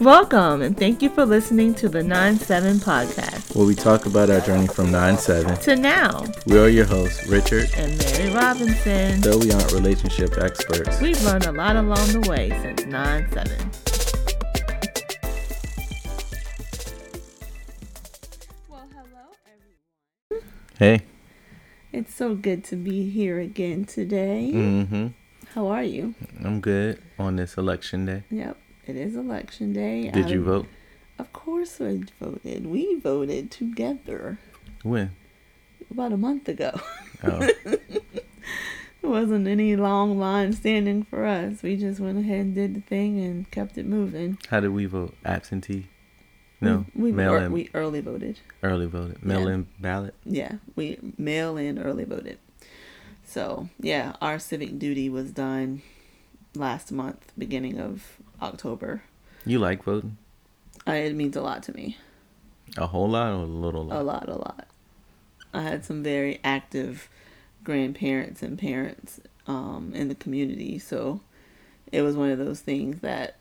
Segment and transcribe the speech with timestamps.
[0.00, 3.56] Welcome and thank you for listening to the 9 7 podcast.
[3.56, 6.26] Where we talk about our journey from 9 7 to now.
[6.46, 9.22] We are your hosts, Richard and Mary Robinson.
[9.22, 13.70] Though we aren't relationship experts, we've learned a lot along the way since 9 7.
[18.68, 19.32] Well, hello,
[20.30, 20.48] everyone.
[20.78, 21.00] Hey.
[21.92, 24.50] It's so good to be here again today.
[24.52, 25.06] Mm-hmm.
[25.54, 26.14] How are you?
[26.44, 28.24] I'm good on this election day.
[28.30, 28.58] Yep.
[28.86, 30.10] It is election day.
[30.10, 30.66] Did I, you um, vote?
[31.18, 32.66] Of course I voted.
[32.66, 34.38] We voted together.
[34.84, 35.16] When?
[35.90, 36.80] About a month ago.
[37.24, 37.48] Oh.
[37.64, 38.04] it
[39.02, 41.62] wasn't any long line standing for us.
[41.62, 44.38] We just went ahead and did the thing and kept it moving.
[44.50, 45.14] How did we vote?
[45.24, 45.88] Absentee?
[46.60, 47.52] No, we, we mail in.
[47.52, 48.38] We early voted.
[48.62, 49.22] Early voted.
[49.24, 49.54] Mail yeah.
[49.54, 50.14] in ballot.
[50.24, 52.38] Yeah, we mail in early voted.
[53.24, 55.82] So yeah, our civic duty was done
[56.54, 59.02] last month, beginning of October.
[59.44, 60.16] You like voting?
[60.86, 61.96] I, it means a lot to me.
[62.76, 64.00] A whole lot or a little lot?
[64.00, 64.66] A lot, a lot.
[65.54, 67.08] I had some very active
[67.64, 71.20] grandparents and parents um, in the community, so
[71.90, 73.36] it was one of those things that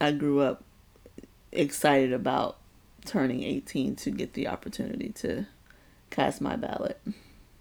[0.00, 0.64] I grew up
[1.52, 2.58] excited about
[3.04, 5.46] turning 18 to get the opportunity to
[6.10, 7.00] cast my ballot.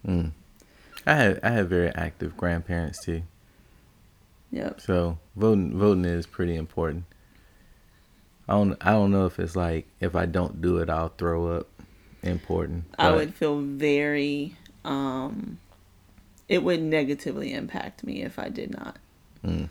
[0.06, 0.32] Mm.
[1.06, 3.24] I had I had very active grandparents too.
[4.52, 4.82] Yep.
[4.82, 7.06] So voting voting is pretty important.
[8.48, 11.58] I don't I don't know if it's like if I don't do it I'll throw
[11.58, 11.68] up
[12.24, 12.86] important.
[12.98, 15.60] I would feel very um
[16.48, 18.98] it would negatively impact me if I did not.
[19.44, 19.70] Mm.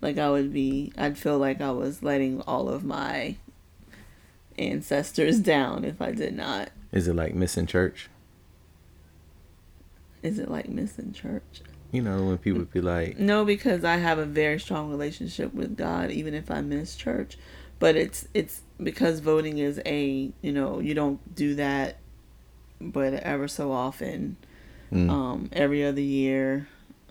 [0.00, 3.36] Like I would be I'd feel like I was letting all of my
[4.58, 6.70] ancestors down if I did not.
[6.92, 8.08] Is it like missing church?
[10.22, 11.62] Is it like missing church?
[11.92, 15.76] You know, when people be like, no, because I have a very strong relationship with
[15.76, 17.36] God, even if I miss church.
[17.78, 21.98] But it's it's because voting is a you know you don't do that,
[22.80, 24.36] but ever so often,
[24.90, 25.10] mm.
[25.10, 26.66] um, every other year,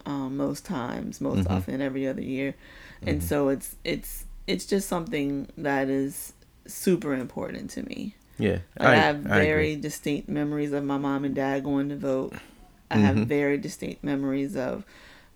[0.05, 1.53] um, most times, most mm-hmm.
[1.53, 2.55] often every other year,
[3.01, 3.27] and mm-hmm.
[3.27, 6.33] so it's it's it's just something that is
[6.65, 8.15] super important to me.
[8.39, 11.89] Yeah, like I, I, have very I distinct memories of my mom and dad going
[11.89, 12.33] to vote.
[12.91, 13.05] I mm-hmm.
[13.05, 14.85] have very distinct memories of,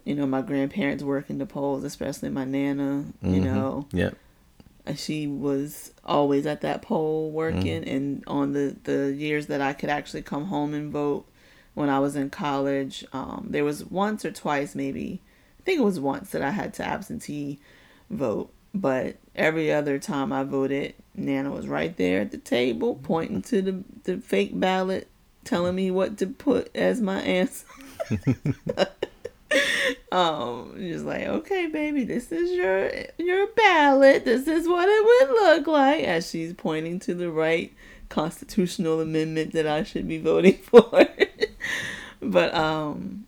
[0.03, 3.05] you know, my grandparents working the polls, especially my nana.
[3.23, 3.33] Mm-hmm.
[3.33, 4.17] You know, yep.
[4.95, 7.95] She was always at that poll working, mm-hmm.
[7.95, 11.25] and on the the years that I could actually come home and vote
[11.75, 15.21] when I was in college, um, there was once or twice, maybe
[15.59, 17.59] I think it was once that I had to absentee
[18.09, 23.41] vote, but every other time I voted, Nana was right there at the table pointing
[23.43, 25.09] to the, the fake ballot
[25.45, 27.65] telling me what to put as my answer.
[30.11, 34.25] um, just like, okay, baby, this is your your ballot.
[34.25, 37.73] This is what it would look like as she's pointing to the right
[38.09, 41.07] constitutional amendment that I should be voting for.
[42.21, 43.24] but um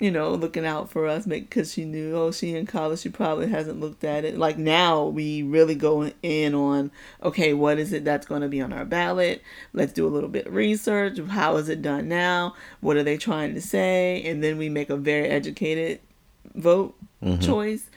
[0.00, 3.48] you know, looking out for us because she knew, oh, she in college, she probably
[3.48, 4.38] hasn't looked at it.
[4.38, 6.92] Like now, we really go in on,
[7.22, 9.42] okay, what is it that's going to be on our ballot?
[9.72, 11.18] Let's do a little bit of research.
[11.18, 12.54] How is it done now?
[12.80, 14.22] What are they trying to say?
[14.24, 16.00] And then we make a very educated
[16.54, 17.40] vote mm-hmm.
[17.40, 17.90] choice.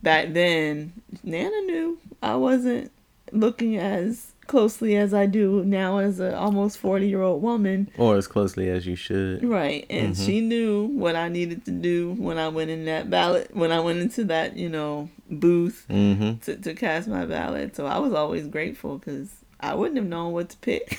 [0.00, 0.92] Back then,
[1.24, 2.92] Nana knew I wasn't
[3.32, 7.88] looking as closely as I do now as an almost 40 year old woman.
[7.96, 9.44] Or as closely as you should.
[9.44, 9.86] Right.
[9.88, 10.26] And mm-hmm.
[10.26, 13.78] she knew what I needed to do when I went in that ballot, when I
[13.78, 16.38] went into that, you know, booth mm-hmm.
[16.38, 17.76] to, to cast my ballot.
[17.76, 20.98] So I was always grateful because I wouldn't have known what to pick.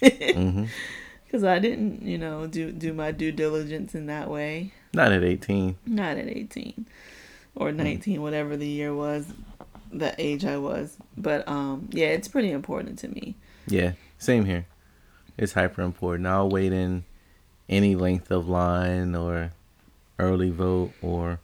[0.00, 1.44] Because mm-hmm.
[1.44, 4.72] I didn't, you know, do, do my due diligence in that way.
[4.94, 5.76] Not at 18.
[5.86, 6.86] Not at 18
[7.54, 8.22] or 19, mm.
[8.22, 9.26] whatever the year was
[9.92, 10.96] the age I was.
[11.16, 13.36] But um, yeah, it's pretty important to me.
[13.66, 14.66] Yeah, same here.
[15.36, 16.26] It's hyper important.
[16.26, 17.04] I'll wait in
[17.68, 19.52] any length of line or
[20.18, 21.40] early vote or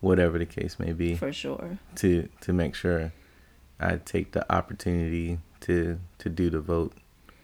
[0.00, 1.14] whatever the case may be.
[1.14, 1.78] For sure.
[1.96, 3.12] To to make sure
[3.80, 6.92] I take the opportunity to to do the vote.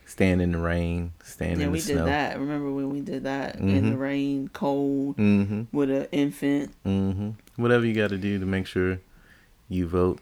[0.06, 1.94] Stand in the rain, stand yeah, in the snow.
[1.94, 2.40] Yeah, we did that.
[2.40, 3.68] Remember when we did that mm-hmm.
[3.68, 4.00] in the mm-hmm.
[4.00, 5.64] rain, cold, mm-hmm.
[5.70, 6.74] with an infant.
[6.86, 7.30] Mm-hmm.
[7.60, 9.00] Whatever you got to do to make sure
[9.68, 10.18] you vote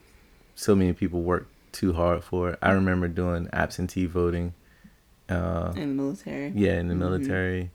[0.56, 2.58] so many people work too hard for it.
[2.60, 4.54] I remember doing absentee voting.
[5.28, 6.52] Uh, in the military.
[6.54, 7.02] Yeah, in the mm-hmm.
[7.02, 7.70] military.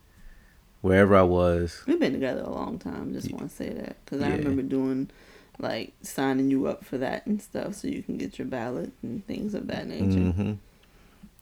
[0.82, 1.84] Wherever I was.
[1.86, 3.14] We've been together a long time.
[3.14, 3.36] Just yeah.
[3.36, 4.30] want to say that because yeah.
[4.30, 5.12] I remember doing
[5.60, 9.26] like signing you up for that and stuff, so you can get your ballot and
[9.28, 10.20] things of that nature.
[10.20, 10.54] Mm-hmm.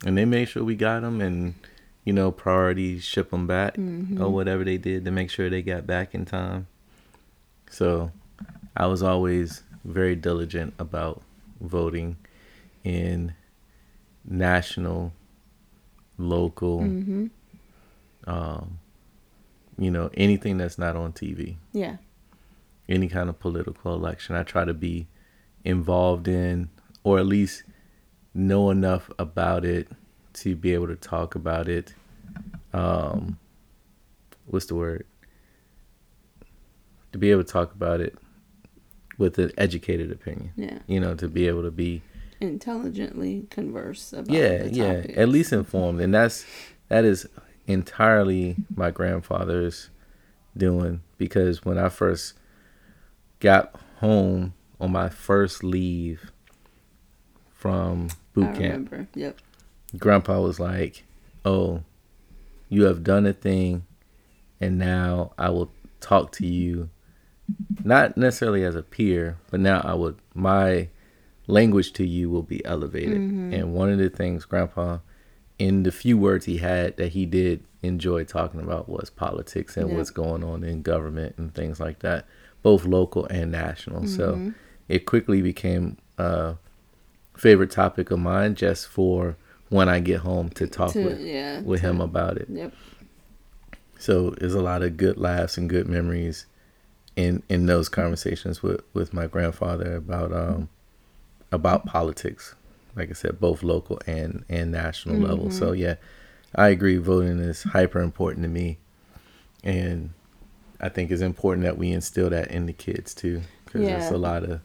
[0.06, 1.54] And they made sure we got them, and
[2.04, 4.22] you know, priority ship them back mm-hmm.
[4.22, 6.68] or whatever they did to make sure they got back in time.
[7.70, 8.12] So,
[8.76, 11.22] I was always very diligent about
[11.62, 12.18] voting.
[12.84, 13.34] in
[14.26, 15.12] national,
[16.18, 17.28] local, Mm-hmm.
[18.26, 18.80] um,
[19.78, 21.98] you know, anything that's not on TV, Yeah.
[22.88, 24.36] any kind of political election.
[24.36, 25.08] I try to be
[25.66, 26.70] involved in,
[27.04, 27.64] or at least
[28.34, 29.90] know enough about it
[30.34, 31.94] to be able to talk about it.
[32.74, 33.38] Um,
[34.46, 35.06] what's the word?
[37.12, 38.18] To be able to talk about it
[39.20, 40.52] with an educated opinion.
[40.56, 40.80] Yeah.
[40.88, 42.02] You know, to be able to be
[42.42, 46.46] Intelligently converse about yeah yeah at least informed and that's
[46.88, 47.28] that is
[47.68, 49.90] entirely my grandfather's
[50.56, 52.36] doing because when i first
[53.42, 56.32] got home on my first leave
[57.52, 59.08] from boot I camp remember.
[59.16, 59.40] Yep.
[59.98, 61.04] grandpa was like
[61.44, 61.84] oh
[62.70, 63.86] you have done a thing
[64.62, 66.90] and now i will talk to you
[67.84, 70.88] not necessarily as a peer but now i would my
[71.48, 73.18] language to you will be elevated.
[73.18, 73.54] Mm-hmm.
[73.56, 75.00] And one of the things grandpa
[75.58, 79.90] in the few words he had that he did enjoy talking about was politics and
[79.90, 79.96] Yeah.
[79.98, 82.26] what's going on in government and things like that
[82.62, 84.06] both local and national.
[84.06, 84.50] So mm-hmm.
[84.90, 86.56] it quickly became a
[87.36, 89.36] favorite topic of mine just for
[89.70, 92.48] when i get home to talk To- with yeah, with to- him about it.
[92.48, 92.74] Yep.
[93.98, 96.46] so there's a lot of good laughs and good memories
[97.20, 100.70] in in those conversations with with my grandfather about um
[101.52, 102.56] about politics.
[102.96, 105.52] Like I said, both local and and national level.
[105.52, 105.96] So yeah,
[106.56, 106.98] I agree.
[106.98, 108.78] Voting is hyper important to me,
[109.64, 110.12] and
[110.80, 114.18] I think it's important that we instill that in the kids too, because it's a
[114.18, 114.62] lot of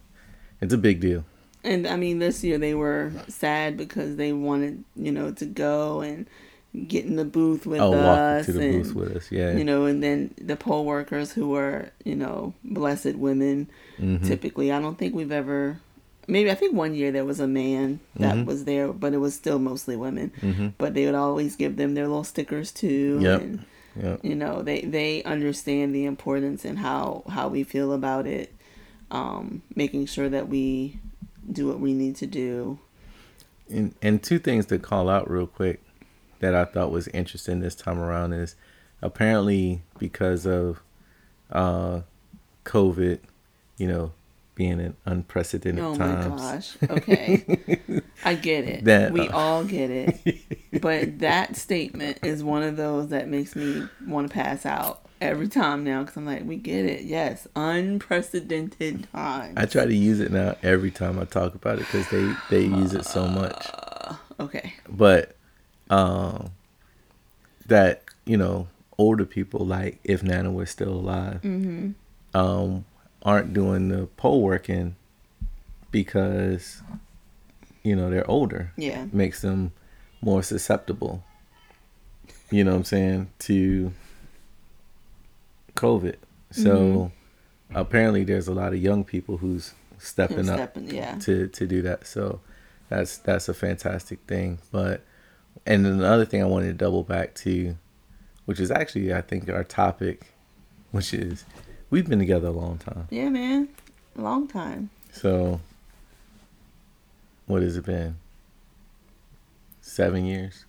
[0.61, 1.25] it's a big deal.
[1.63, 6.01] And I mean, this year they were sad because they wanted, you know, to go
[6.01, 6.27] and
[6.87, 8.45] get in the booth with Oh, walk us.
[8.47, 9.31] to the and, booth with us.
[9.31, 13.67] Yeah, You know, and then the poll workers who were, you know, blessed women.
[13.99, 14.25] Mhm.
[14.25, 15.79] Typically, I don't think we've ever.
[16.27, 18.45] Maybe I think one year there was a man that Mhm.
[18.45, 20.31] was there, but it was still mostly women.
[20.41, 20.73] Mhm.
[20.77, 23.19] But they would always give them their little stickers too.
[23.21, 23.41] Yep.
[23.41, 23.59] And,
[24.01, 24.17] yeah.
[24.23, 28.51] you know they they understand the importance and how how we feel about it
[29.09, 30.99] um making sure that we
[31.49, 32.77] do what we need to do
[33.69, 35.79] And and two things to call out real quick
[36.45, 38.55] that I thought was interesting this time around is
[39.01, 40.81] apparently because of
[41.51, 42.01] uh
[42.65, 43.19] COVID,
[43.77, 44.11] you know,
[44.53, 46.77] being an unprecedented oh times.
[46.81, 46.97] my gosh.
[46.99, 48.01] Okay.
[48.23, 48.83] I get it.
[48.85, 50.41] That, we uh, all get it.
[50.81, 55.47] But that statement is one of those that makes me want to pass out every
[55.47, 57.03] time now because i'm like we get it.
[57.03, 59.53] Yes unprecedented times.
[59.57, 62.65] I try to use it now every time I talk about it because they they
[62.65, 63.67] use it so much.
[64.39, 64.73] okay.
[64.89, 65.34] But
[65.89, 66.51] um,
[67.67, 68.67] that you know
[68.97, 71.91] older people like if Nana was still alive, mm-hmm
[72.35, 72.83] um,
[73.23, 74.95] aren't doing the poll working
[75.89, 76.81] because
[77.81, 78.73] you know they're older.
[78.77, 79.71] yeah makes them
[80.21, 81.23] more susceptible.
[82.51, 83.93] You know what I'm saying to
[85.75, 86.15] COVID.
[86.51, 87.11] So
[87.73, 91.81] apparently, there's a lot of young people who's stepping up Stepping- yeah to to do
[91.83, 92.05] that.
[92.05, 92.41] So
[92.89, 94.59] that's that's a fantastic thing.
[94.71, 95.01] But
[95.65, 97.75] and then another thing I wanted to double back to,
[98.45, 100.27] which is actually I think our topic,
[100.91, 101.45] which is
[101.89, 103.07] we've been together a long time.
[103.11, 103.69] yeah man
[104.15, 105.59] long time So
[107.47, 108.17] what has it been?
[109.81, 110.65] Seven years.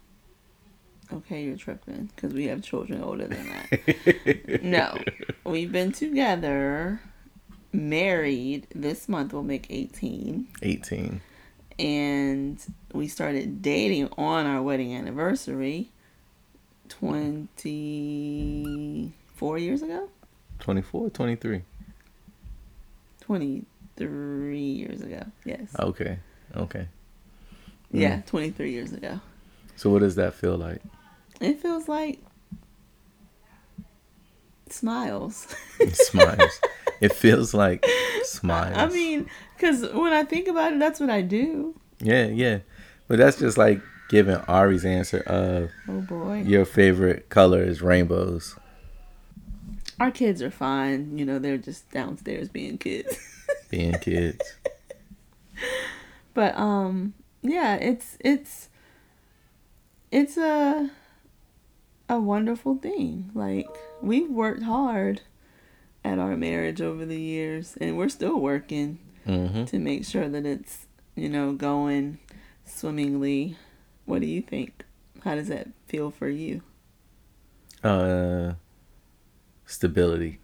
[1.12, 4.60] Okay, you're tripping because we have children older than that.
[4.62, 4.98] no,
[5.44, 7.00] we've been together,
[7.72, 8.66] married.
[8.74, 10.48] This month we'll make 18.
[10.62, 11.20] Eighteen.
[11.78, 12.58] And
[12.92, 15.90] we started dating on our wedding anniversary
[16.88, 20.08] 24 years ago?
[20.60, 21.62] 24, 23.
[23.20, 25.26] 23 years ago.
[25.44, 25.76] Yes.
[25.78, 26.18] Okay.
[26.56, 26.88] Okay.
[27.90, 28.26] Yeah, mm.
[28.26, 29.20] 23 years ago.
[29.76, 30.82] So what does that feel like?
[31.40, 32.20] It feels like
[34.70, 35.46] smiles.
[35.92, 36.60] Smiles.
[37.00, 37.84] it feels like
[38.24, 38.76] smiles.
[38.76, 41.74] I mean, because when I think about it, that's what I do.
[42.00, 42.58] yeah, yeah.
[43.08, 46.42] But that's just like giving Ari's answer of Oh boy.
[46.46, 48.56] your favorite color is rainbows.
[50.00, 51.16] Our kids are fine.
[51.18, 53.18] You know, they're just downstairs being kids.
[53.70, 54.40] Being kids.
[56.34, 58.68] but um yeah, it's it's
[60.12, 60.90] it's a
[62.08, 63.30] a wonderful thing.
[63.34, 63.68] Like
[64.00, 65.22] we've worked hard
[66.04, 69.64] at our marriage over the years and we're still working Mm-hmm.
[69.64, 70.86] to make sure that it's,
[71.16, 72.18] you know, going
[72.64, 73.56] swimmingly.
[74.04, 74.84] What do you think?
[75.24, 76.62] How does that feel for you?
[77.82, 78.52] Uh,
[79.64, 80.38] stability.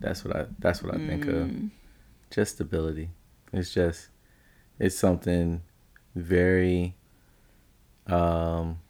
[0.00, 0.46] That's what I.
[0.58, 1.34] That's what I think of.
[1.50, 1.70] Mm,
[2.30, 3.10] Just stability.
[3.52, 4.08] It's just,
[4.80, 5.62] it's something
[6.16, 6.96] very
[8.08, 8.80] um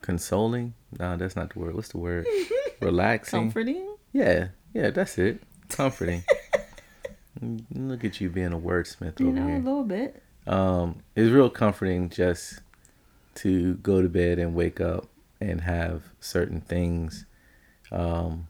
[0.00, 0.74] consoling.
[0.98, 1.74] No, that's not the word.
[1.74, 2.26] What's the word?
[2.80, 3.40] Relaxing.
[3.40, 3.96] Comforting.
[4.12, 5.42] Yeah, yeah, that's it.
[5.68, 6.24] Comforting.
[7.74, 10.22] Look at you being a wordsmith You over know, a little bit.
[10.46, 12.60] Um, it's real comforting just
[13.36, 15.06] to go to bed and wake up
[15.40, 17.24] and have certain things,
[17.92, 18.48] um,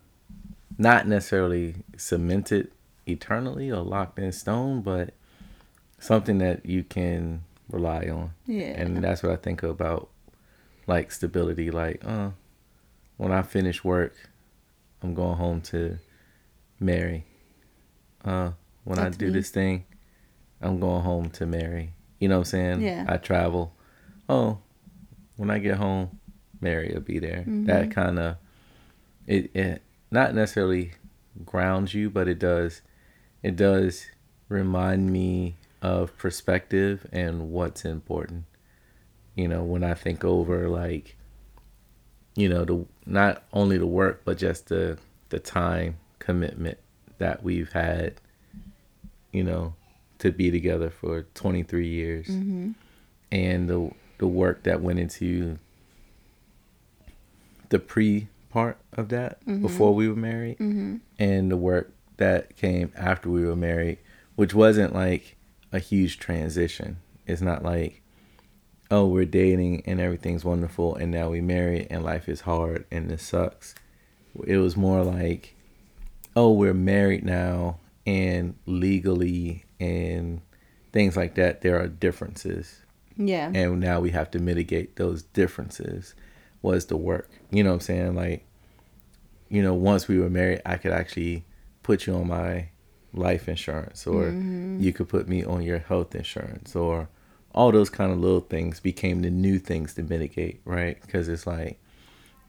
[0.78, 2.72] not necessarily cemented
[3.06, 5.14] eternally or locked in stone, but
[5.98, 8.32] something that you can rely on.
[8.46, 8.68] Yeah.
[8.80, 10.08] And that's what I think about
[10.90, 11.70] like stability.
[11.70, 12.30] Like, uh,
[13.16, 14.12] when I finish work,
[15.02, 15.98] I'm going home to
[16.80, 17.24] Mary.
[18.24, 18.50] Uh,
[18.84, 19.32] when I do me.
[19.32, 19.84] this thing,
[20.60, 21.94] I'm going home to Mary.
[22.18, 22.80] You know what I'm saying?
[22.82, 23.06] Yeah.
[23.08, 23.72] I travel.
[24.28, 24.58] Oh,
[25.36, 26.18] when I get home,
[26.60, 27.40] Mary will be there.
[27.40, 27.66] Mm-hmm.
[27.66, 28.36] That kind of
[29.26, 30.92] it, it not necessarily
[31.46, 32.82] grounds you, but it does
[33.42, 34.06] it does
[34.48, 38.44] remind me of perspective and what's important.
[39.34, 41.16] You know, when I think over like
[42.36, 44.98] you know, the not only the work but just the
[45.30, 46.78] the time commitment
[47.18, 48.14] that we've had,
[49.32, 49.74] you know,
[50.18, 52.26] to be together for 23 years.
[52.26, 52.72] Mm-hmm.
[53.32, 55.58] And the the work that went into
[57.70, 60.96] the pre part of that before we were married Mm-hmm.
[61.18, 63.98] and the work that came after we were married,
[64.34, 65.36] which wasn't like
[65.72, 66.98] a huge transition.
[67.26, 67.99] It's not like,
[68.90, 73.08] oh, we're dating and everything's wonderful, and now we married and life is hard and
[73.10, 73.74] this sucks.
[74.46, 75.54] It was more like,
[76.36, 80.40] oh, we're married now and legally and
[80.92, 82.80] things like that, there are differences
[83.16, 83.50] Yeah.
[83.54, 86.14] and now we have to mitigate those differences
[86.62, 88.44] was the work you know what i'm saying like
[89.48, 91.44] you know once we were married i could actually
[91.82, 92.68] put you on my
[93.14, 94.78] life insurance or mm-hmm.
[94.80, 97.08] you could put me on your health insurance or
[97.54, 101.00] all those kind of little things became the new things to mitigate right?
[101.00, 101.80] Because it's like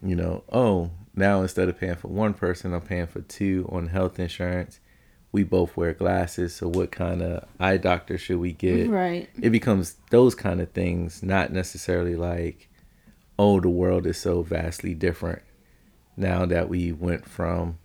[0.02, 3.88] you know oh now instead of paying for one person i'm paying for two on
[3.88, 4.80] health insurance.
[5.30, 8.90] We both wear glasses so what kind of eye doctor should we get?
[8.90, 9.30] Right.
[9.40, 12.68] it becomes those kind of things, not necessarily like,
[13.38, 15.40] oh, the world is so vastly different
[16.16, 17.78] now that we went from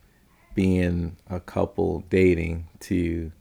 [0.56, 3.32] being a couple dating to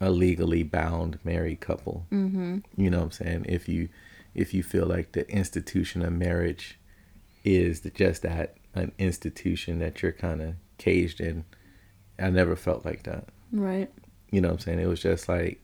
[0.00, 2.06] a legally bound married couple.
[2.10, 2.58] Mm-hmm.
[2.76, 3.46] You know what I'm saying?
[3.48, 3.88] If you
[4.34, 6.78] if you feel like the institution of marriage
[7.44, 11.44] is just that an institution that you're kind of caged in,
[12.18, 13.28] I never felt like that.
[13.52, 13.90] Right.
[14.30, 14.80] You know what I'm saying?
[14.80, 15.60] It was just like,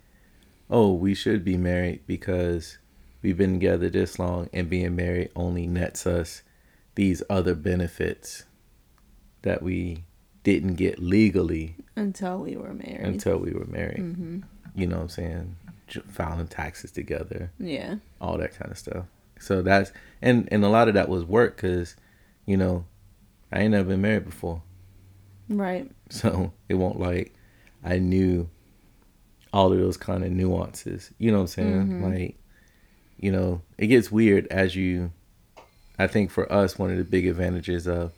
[0.69, 2.79] oh, we should be married because
[3.23, 6.43] we've been together this long and being married only nets us
[6.97, 8.45] these other benefits
[9.43, 10.06] that we
[10.47, 13.01] didn't get legally Until we were married.
[13.01, 13.99] until we were married.
[13.99, 14.39] mm-hmm.
[14.77, 15.57] You know what I'm saying?
[16.09, 17.97] Filing taxes together, Yeah.
[18.21, 19.07] all that kind of stuff.
[19.41, 19.91] So that's
[20.23, 21.97] and and a lot of that was work because,
[22.47, 22.85] you know,
[23.53, 24.63] I ain't never been married before.
[25.49, 25.91] Right.
[26.11, 27.35] So it won't like
[27.83, 28.49] I knew
[29.53, 31.11] all of those kind of nuances.
[31.19, 31.87] You know what I'm saying?
[31.89, 32.03] Mhm.
[32.13, 32.37] Like,
[33.19, 35.11] you know, it gets weird as you
[35.99, 38.13] I think for us one of the big advantages of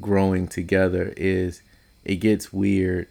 [0.00, 1.62] growing together is
[2.04, 3.06] it gets weird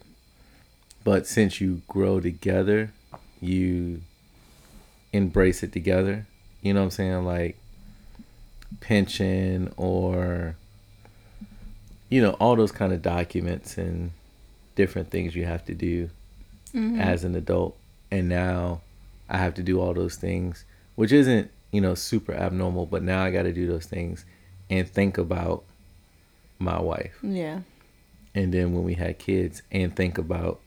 [1.02, 2.90] but since you grow together,
[3.38, 4.00] you
[5.12, 6.24] embrace it together.
[6.62, 7.24] You know what I'm saying?
[7.26, 7.58] Like
[8.80, 10.56] pension or
[12.08, 14.10] you know all those kind of documents and
[14.76, 16.10] different things you have to do
[16.74, 16.98] Mhm.
[17.00, 17.76] as an adult
[18.10, 18.80] and now
[19.28, 20.64] i have to do all those things
[20.96, 24.24] which isn't you know super abnormal but now i got to do those things
[24.68, 25.62] and think about
[26.58, 27.60] my wife Yeah.
[28.34, 30.60] and then when we had kids and think about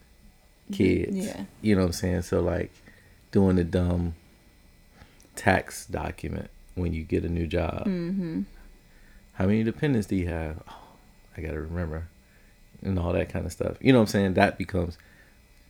[0.71, 1.45] kids Yeah.
[1.61, 2.71] you know what i'm saying so like
[3.31, 4.15] doing a dumb
[5.35, 8.41] tax document when you get a new job Mm-hmm.
[9.33, 10.61] how many dependents do you have?
[10.69, 10.73] Oh,
[11.37, 12.07] I gotta remember,
[12.81, 13.77] and all that kind of stuff.
[13.79, 14.33] You know what I'm saying?
[14.33, 14.97] That becomes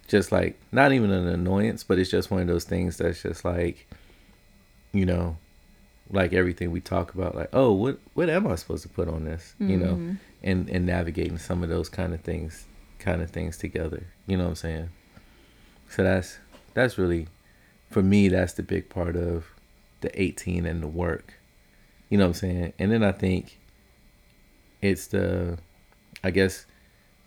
[0.07, 3.43] just like not even an annoyance, but it's just one of those things that's just
[3.43, 3.85] like,
[4.93, 5.35] you know,
[6.11, 7.35] like everything we talk about.
[7.35, 9.53] Like, oh, what what am I supposed to put on this?
[9.59, 10.17] You know, Mhm.
[10.43, 12.65] and and navigating some of those kind of things,
[12.99, 14.03] kind of things together.
[14.27, 14.89] You know what I'm saying?
[15.89, 16.37] So that's
[16.73, 17.27] that's really,
[17.89, 19.45] for me, that's the big part of
[20.01, 21.33] the 18 and the work.
[22.09, 22.73] You know what I'm saying?
[22.79, 23.57] And then I think
[24.81, 25.57] it's the,
[26.23, 26.65] I guess,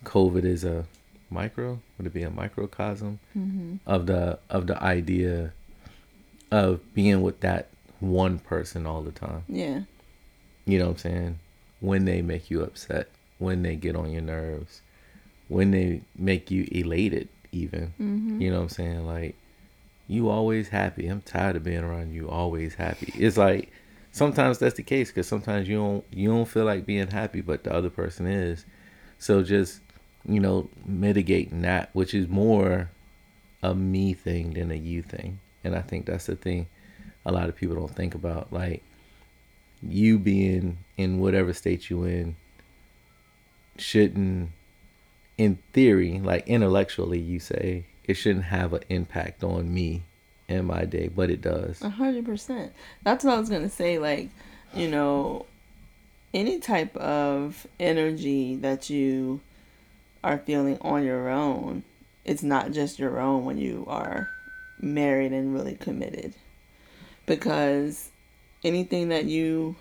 [0.05, 0.85] COVID is a
[1.29, 1.79] micro.
[1.97, 3.75] Would it be a microcosm Mm-hmm.
[3.85, 5.53] of the of the idea
[6.51, 7.67] of being with that
[8.01, 9.43] one person all the time?
[9.47, 9.81] Yeah.
[10.65, 11.39] You know what I'm saying?
[11.79, 14.81] When they make you upset, when they get on your nerves,
[15.47, 17.93] when they make you elated, even.
[17.99, 18.41] Mm-hmm.
[18.41, 19.07] You know what I'm saying?
[19.07, 19.35] Like,
[20.07, 21.07] you always happy.
[21.07, 23.13] I'm tired of being around you always happy.
[23.15, 23.71] It's like
[24.11, 27.63] sometimes that's the case because sometimes you don't you don't feel like being happy, but
[27.63, 28.65] the other person is.
[29.19, 29.79] So just
[30.27, 32.89] you know mitigating that, which is more
[33.63, 36.67] a me thing than a you thing, and I think that's the thing
[37.25, 38.51] a lot of people don't think about.
[38.51, 38.83] Like
[39.81, 42.35] you being in whatever state you in
[43.77, 44.49] shouldn't
[45.37, 50.03] in theory like intellectually you say it shouldn't have an impact on me
[50.47, 52.73] and my day but it does A hundred percent.
[53.03, 53.97] That's what I was gonna say.
[53.97, 54.29] Like,
[54.75, 55.45] you know,
[56.33, 59.41] any type of energy that you
[60.23, 61.83] are feeling on your own,
[62.25, 64.29] it's not just your own when you are
[64.79, 66.35] married and really committed.
[67.25, 68.09] Because
[68.63, 69.75] anything that you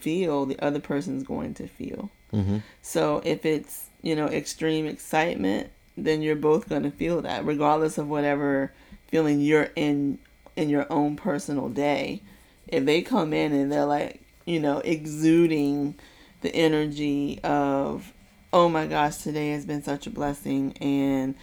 [0.00, 2.10] feel, the other person's going to feel.
[2.32, 2.58] mm-hmm.
[2.82, 7.98] So if it's, you know, extreme excitement, then you're both going to feel that regardless
[7.98, 8.72] of whatever
[9.08, 10.18] feeling you're in
[10.56, 12.20] in your own personal day.
[12.66, 15.94] If they come in and they're like, you know, exuding
[16.42, 18.12] the energy of,
[18.52, 21.34] "Oh my gosh, today has been such a blessing and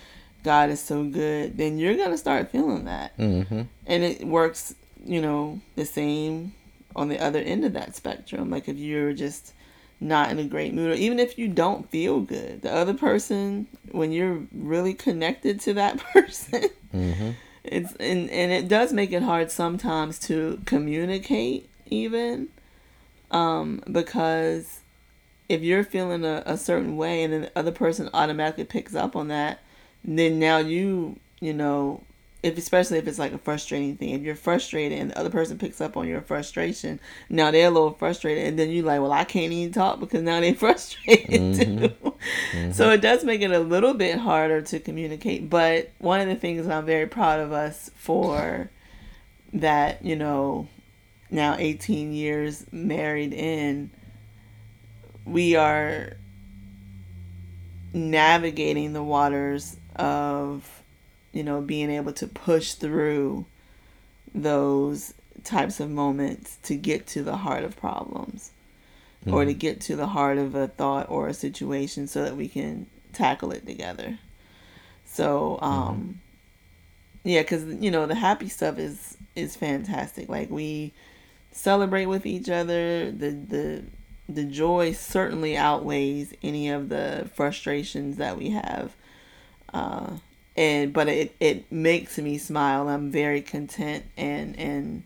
[0.44, 3.18] God is so good," then you're going to start feeling that.
[3.18, 3.62] Mm-hmm.
[3.88, 6.54] And it works, you know, the same
[6.96, 8.50] on the other end of that spectrum.
[8.50, 9.54] Like if you're just
[10.00, 13.68] not in a great mood, or even if you don't feel good, the other person,
[13.92, 17.32] when you're really connected to that person, Mm-hmm.
[17.66, 22.48] it's and, and it does make it hard sometimes to communicate even
[23.32, 24.80] um, because
[25.50, 29.14] if you're feeling a, a certain way and then the other person automatically picks up
[29.16, 29.60] on that
[30.06, 32.02] then now you you know
[32.46, 34.10] if especially if it's like a frustrating thing.
[34.10, 37.00] If you're frustrated and the other person picks up on your frustration
[37.30, 40.22] now they're a little frustrated and then you're like well i can't even talk because
[40.22, 41.90] now they're frustrated too.
[41.90, 42.72] Mm-hmm.
[42.72, 42.94] So mm-hmm.
[42.94, 46.68] it does make it a little bit harder to communicate but one of the things
[46.68, 48.70] i'm very proud of us for
[49.54, 50.68] that you know
[51.32, 53.90] now 18 years married in
[55.26, 56.14] we are
[57.94, 60.75] navigating the waters of
[61.36, 63.46] you know being able to push through
[64.34, 68.52] those types of moments to get to the heart of problems
[69.28, 72.48] or to get to the heart of a thought or a situation so that we
[72.48, 74.20] can tackle it together.
[75.06, 76.22] So um
[77.24, 80.30] yeah because you know the happy stuff is is fantastic.
[80.30, 80.94] Like we
[81.52, 83.12] celebrate with each other.
[83.12, 83.84] The the
[84.30, 88.96] the joy certainly outweighs any of the frustrations that we have
[89.74, 90.18] uh
[90.56, 95.04] and but it it makes me smile i'm very content and and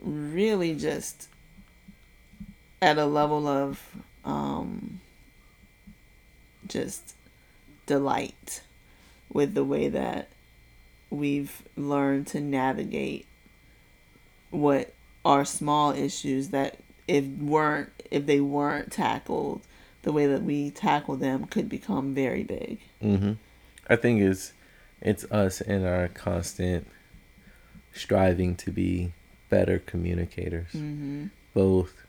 [0.00, 1.28] really just
[2.80, 3.82] at a level of
[4.24, 5.00] um
[6.66, 7.14] just
[7.86, 8.62] delight
[9.32, 10.28] with the way that
[11.10, 13.26] we've learned to navigate
[14.50, 14.92] what
[15.24, 19.60] are small issues that if weren't if they weren't tackled
[20.02, 23.32] the way that we tackle them could become very big Mm-hmm.
[23.88, 24.52] I think it's
[25.00, 26.86] it's us in our constant
[27.92, 29.12] striving to be
[29.48, 31.26] better communicators, mm-hmm.
[31.54, 32.04] both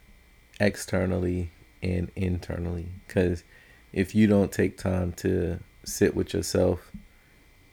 [0.58, 1.50] externally
[1.82, 2.88] and internally.
[3.06, 3.44] Because
[3.92, 6.90] if you don't take time to sit with yourself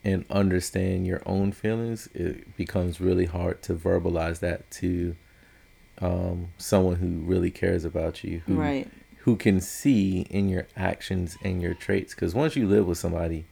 [0.04, 5.16] and understand your own feelings, it becomes really hard to verbalize that to
[6.00, 8.88] um, someone who really cares about you, who right
[9.22, 12.14] who can see in your actions and your traits.
[12.14, 13.44] Because once you live with somebody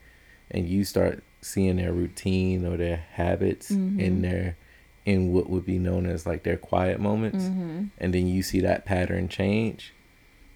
[0.51, 3.99] and you start seeing their routine or their habits mm-hmm.
[3.99, 4.57] in their
[5.05, 7.85] in what would be known as like their quiet moments, mm-hmm.
[7.97, 9.93] and then you see that pattern change,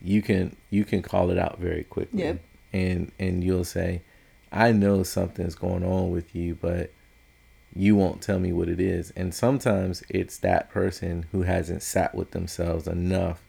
[0.02, 2.24] you can you can call it out very quickly.
[2.24, 2.42] Yep.
[2.74, 4.02] And and you'll say,
[4.52, 6.92] I know something's going on with you, but
[7.74, 9.12] you won't tell me what it is.
[9.16, 13.42] And sometimes it's that person who hasn't sat with themselves enough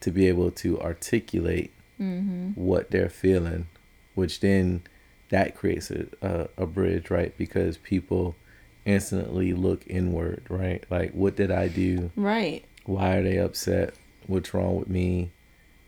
[0.00, 2.50] to be able to articulate mm-hmm.
[2.54, 3.66] what they're feeling,
[4.14, 4.82] which then
[5.30, 7.36] that creates a, a, a bridge, right?
[7.36, 8.34] Because people
[8.84, 10.84] instantly look inward, right?
[10.90, 12.10] Like, what did I do?
[12.16, 13.94] right Why are they upset?
[14.26, 15.30] What's wrong with me?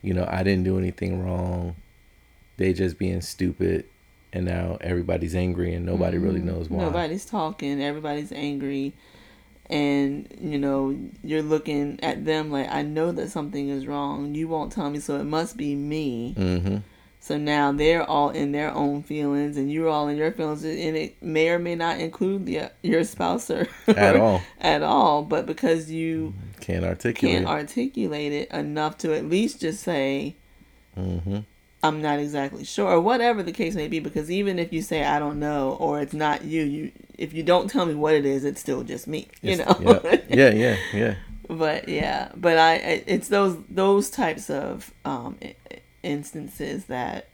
[0.03, 1.77] You know, I didn't do anything wrong.
[2.57, 3.87] They just being stupid.
[4.33, 6.85] And now everybody's angry and nobody really knows why.
[6.85, 7.83] Nobody's talking.
[7.83, 8.93] Everybody's angry.
[9.69, 14.35] And, you know, you're looking at them like, I know that something is wrong.
[14.35, 16.35] You won't tell me, so it must be me.
[16.37, 16.77] Mm-hmm.
[17.23, 20.97] So now they're all in their own feelings, and you're all in your feelings, and
[20.97, 24.41] it may or may not include the, your spouse or At all.
[24.59, 25.23] at all.
[25.23, 27.37] But because you Can't articulate.
[27.37, 30.35] can't articulate it enough to at least just say,
[30.99, 31.41] mm-hmm.
[31.83, 34.01] I'm not exactly sure, or whatever the case may be.
[34.01, 37.43] Because even if you say I don't know, or it's not you, you if you
[37.43, 39.29] don't tell me what it is, it's still just me.
[39.43, 40.01] You It's- know.
[40.03, 41.15] yeah, yeah, yeah, yeah.
[41.49, 45.39] but yeah, but I I- it's those those types of um
[46.03, 47.29] instances that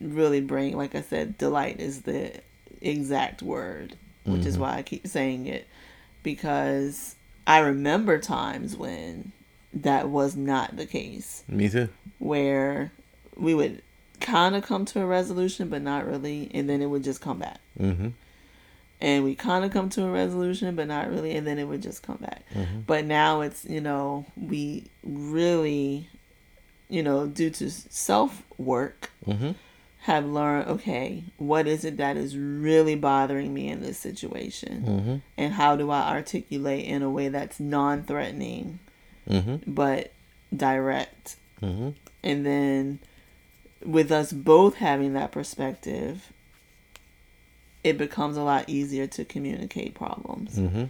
[0.00, 2.32] really bring, like I said, delight is the
[2.80, 5.66] exact word, which is why I keep saying it
[6.22, 9.32] because I remember times when
[9.72, 11.88] that was not the case Me too.
[12.18, 12.92] where
[13.36, 13.82] we would
[14.20, 17.38] kind of come to a resolution but not really and then it would just come
[17.38, 18.08] back Mm-hmm.
[19.00, 21.82] and we kind of come to a resolution but not really and then it would
[21.82, 22.80] just come back Mm-hmm.
[22.86, 26.08] but now it's you know we really
[26.90, 29.50] you know due to self work Mm-hmm.
[30.00, 35.16] have learned okay what is it that is really bothering me in this situation Mm-hmm.
[35.36, 38.78] and how do i articulate in a way that's non-threatening
[39.28, 39.56] Mm-hmm.
[39.72, 40.12] but
[40.54, 41.90] direct Mm-hmm.
[42.22, 42.98] and then
[43.84, 46.32] with us both having that perspective
[47.82, 50.84] it becomes a lot easier to communicate problems Mm-hmm.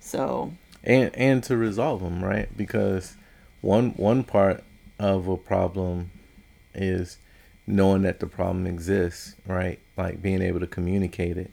[0.00, 0.52] so
[0.84, 3.16] and and to resolve them right because
[3.60, 4.62] one one part
[5.02, 6.10] of a problem
[6.74, 7.18] is
[7.66, 9.78] knowing that the problem exists right?
[9.96, 11.50] Like being able to communicate it.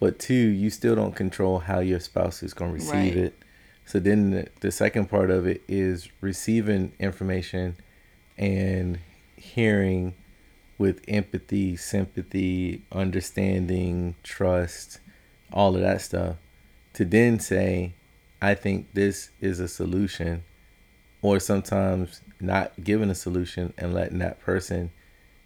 [0.00, 3.24] But two you still don't control how your spouse is going to receive Right.
[3.24, 3.38] it.
[3.84, 7.76] So then the, the second part of it is receiving information
[8.36, 8.98] and
[9.36, 10.14] hearing
[10.78, 14.98] with empathy sympathy understanding trust
[15.52, 16.36] all of that stuff
[16.92, 17.94] to then say
[18.42, 20.44] I think this is a solution,
[21.26, 24.92] or sometimes not giving a solution and letting that person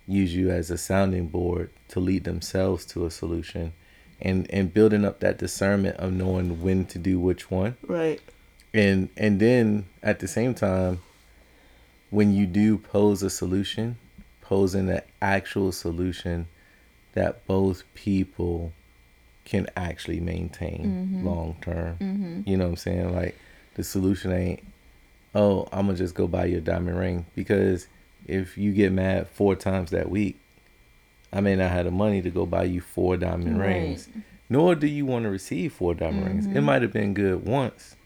[0.06, 3.72] use you as a sounding board to lead themselves to a solution
[4.20, 7.78] and and building up that discernment of knowing when to do which one.
[7.86, 8.20] Right.
[8.74, 11.00] And and then at the same time
[12.10, 13.96] when you do pose a solution
[14.42, 16.46] posing an actual solution
[17.14, 18.74] that both people
[19.46, 21.26] can actually maintain mm-hmm.
[21.26, 21.96] long term.
[22.00, 22.42] Mm-hmm.
[22.44, 23.14] You know what i'm saying?
[23.14, 23.38] Like
[23.76, 24.62] the solution ain't
[25.34, 27.26] oh i'm gonna just go buy you a diamond ring.
[27.34, 27.86] Because
[28.26, 30.38] if you get mad four times that week
[31.32, 33.68] i may not have the money to go buy you four diamond Right.
[33.68, 34.08] rings.
[34.48, 36.46] Nor do you want to receive four diamond rings.
[36.46, 36.64] It mm-hmm.
[36.64, 37.96] might have been good once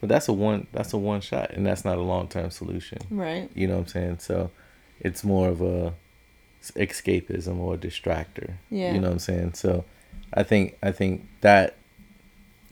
[0.00, 2.98] but that's a one that's a one shot and that's not a long-term solution.
[3.08, 3.48] Right.
[3.54, 4.18] You know what i'm saying?
[4.18, 4.50] So
[5.00, 5.94] it's more of a
[6.76, 8.92] escapism or a distractor Yeah.
[8.92, 9.54] you know what i'm saying?
[9.54, 9.84] So
[10.34, 11.76] i think i think that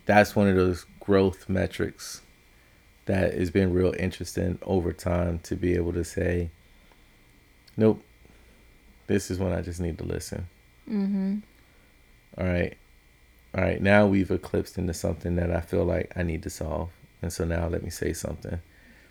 [0.06, 2.22] that's one of those growth metrics
[3.11, 6.49] that has been real interesting over time to be able to say
[7.77, 8.01] nope
[9.09, 10.46] this is when i just need to listen.
[10.88, 11.38] Mm-hmm.
[12.38, 12.77] All right
[13.53, 16.90] all right now we've eclipsed into something that i feel like i need to solve.
[17.20, 18.61] And so now let me say something.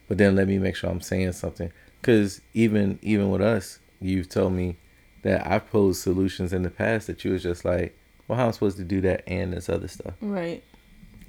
[0.08, 1.70] But then let me make sure i'm saying something.
[2.00, 4.78] Because even even with us you've told me
[5.24, 7.98] that i've posed solutions in the past that you was just like
[8.30, 10.14] well how am i supposed to do that and this other stuff?
[10.22, 10.64] Right.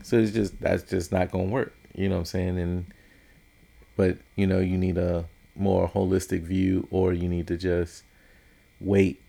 [0.05, 2.59] So it's just that's just not gonna work you know what i'm saying?
[2.59, 2.87] And
[3.97, 8.05] but you know you need a more holistic view or you need to just
[8.81, 9.21] wait.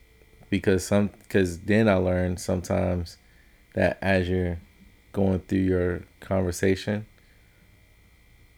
[0.49, 3.17] Because some because then i learned sometimes
[3.73, 4.59] that as you're
[5.13, 7.05] going through your conversation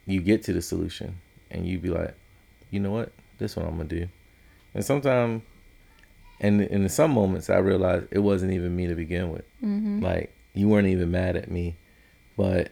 [0.06, 1.20] you get to the solution
[1.52, 2.16] and you be like
[2.72, 3.12] you know what?
[3.38, 4.08] This one i'm gonna do.
[4.74, 5.44] And sometimes
[6.40, 9.46] and, and in some moments i realized it wasn't even me to begin with.
[9.64, 10.04] Mm-hmm.
[10.04, 11.76] Like you weren't even mad at me,
[12.38, 12.72] but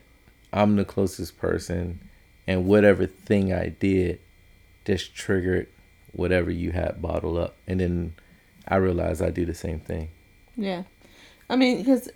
[0.54, 2.00] I'm the closest person,
[2.48, 4.20] and whatever thing I did
[4.86, 5.68] just triggered
[6.12, 8.14] whatever you had bottled up, and then
[8.68, 10.10] I realized I do the same thing.
[10.56, 10.84] Yeah,
[11.50, 12.10] I mean, because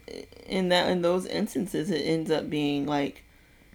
[0.46, 3.24] in that in those instances, it ends up being like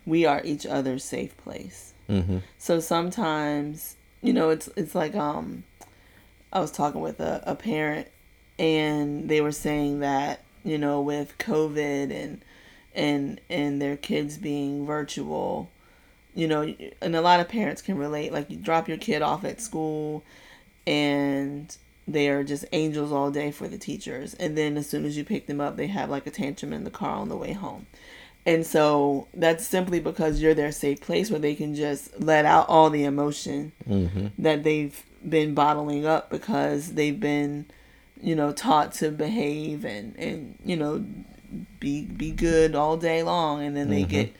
[0.06, 1.94] we are each other's safe place.
[2.08, 2.38] Mm-hmm.
[2.58, 5.64] So sometimes, you know, it's it's like um,
[6.52, 8.08] I was talking with a, a parent,
[8.58, 12.42] and they were saying that you know with COVID and
[13.00, 15.70] and and their kids being virtual,
[16.34, 16.62] you know,
[17.00, 18.32] and a lot of parents can relate.
[18.32, 20.22] Like you drop your kid off at school,
[20.86, 25.16] and they are just angels all day for the teachers, and then as soon as
[25.16, 27.52] you pick them up, they have like a tantrum in the car on the way
[27.52, 27.86] home.
[28.46, 32.68] And so that's simply because you're their safe place where they can just let out
[32.68, 34.28] all the emotion Mm-hmm.
[34.38, 37.66] that they've been bottling up because they've been,
[38.20, 41.04] you know, taught to behave and, and you know,
[41.80, 44.08] be be good all day long and then they Mhm.
[44.08, 44.32] get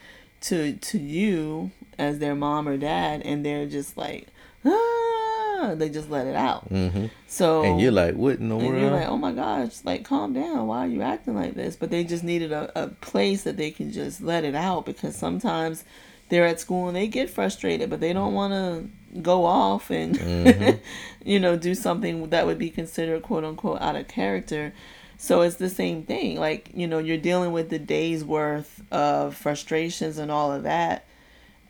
[0.42, 4.28] to to you as their mom or dad and they're just like
[4.64, 6.70] ah they just let it out.
[6.72, 7.06] Mm-hmm.
[7.26, 8.80] So And you're like, what in the and world?
[8.80, 10.66] you're like, oh my gosh, like calm down.
[10.66, 11.76] Why are you acting like this?
[11.76, 15.14] But they just needed a, a place that they can just let it out because
[15.16, 15.84] sometimes
[16.30, 20.16] they're at school and they get frustrated, but they don't want to go off and
[20.18, 20.78] Mm-hmm.
[21.28, 24.72] you know do something that would be considered quote unquote out of character.
[25.22, 26.40] So it's the same thing.
[26.40, 31.04] Like you know, you're dealing with the day's worth of frustrations and all of that,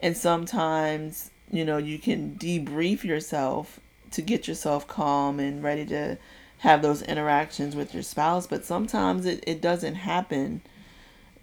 [0.01, 3.81] and sometimes you know you can debrief yourself
[4.13, 6.17] to get yourself calm and ready to
[6.59, 10.61] have those interactions with your spouse but sometimes it, it doesn't happen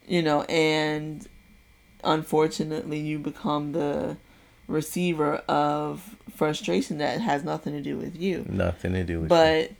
[0.07, 1.27] you know and
[2.03, 4.15] unfortunately you become the
[4.67, 9.71] receiver of frustration that has nothing to do with you Nothing to do with but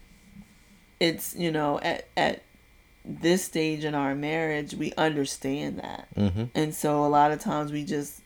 [0.99, 2.43] it's you know at at
[3.05, 6.07] this stage in our marriage we understand that.
[6.15, 6.45] Mm-hmm.
[6.55, 8.21] and so a lot of times we just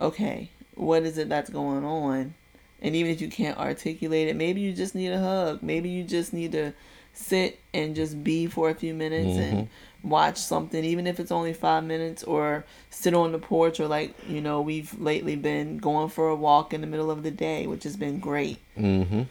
[0.00, 2.34] okay what is it that's going on?
[2.82, 5.62] And even if you can't articulate it maybe you just need a hug.
[5.62, 6.72] Maybe you just need to
[7.12, 9.68] sit and just be for a few minutes and
[10.02, 14.14] watch something even if it's only five minutes or sit on the porch or like
[14.28, 17.66] you know we've lately been going for a walk in the middle of the day
[17.66, 18.58] which has been great.
[18.76, 19.22] Mm-hmm.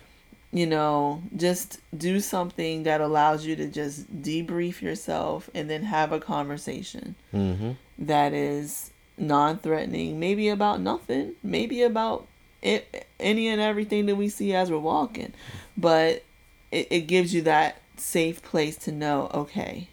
[0.53, 6.11] You know, just do something that allows you to just debrief yourself and then have
[6.11, 7.71] a conversation Mm-hmm.
[7.97, 12.27] that is non threatening, maybe about nothing, maybe about
[12.61, 15.33] it, any and everything that we see as we're walking.
[15.75, 16.23] But
[16.71, 19.87] it, it gives you that safe place to know okay,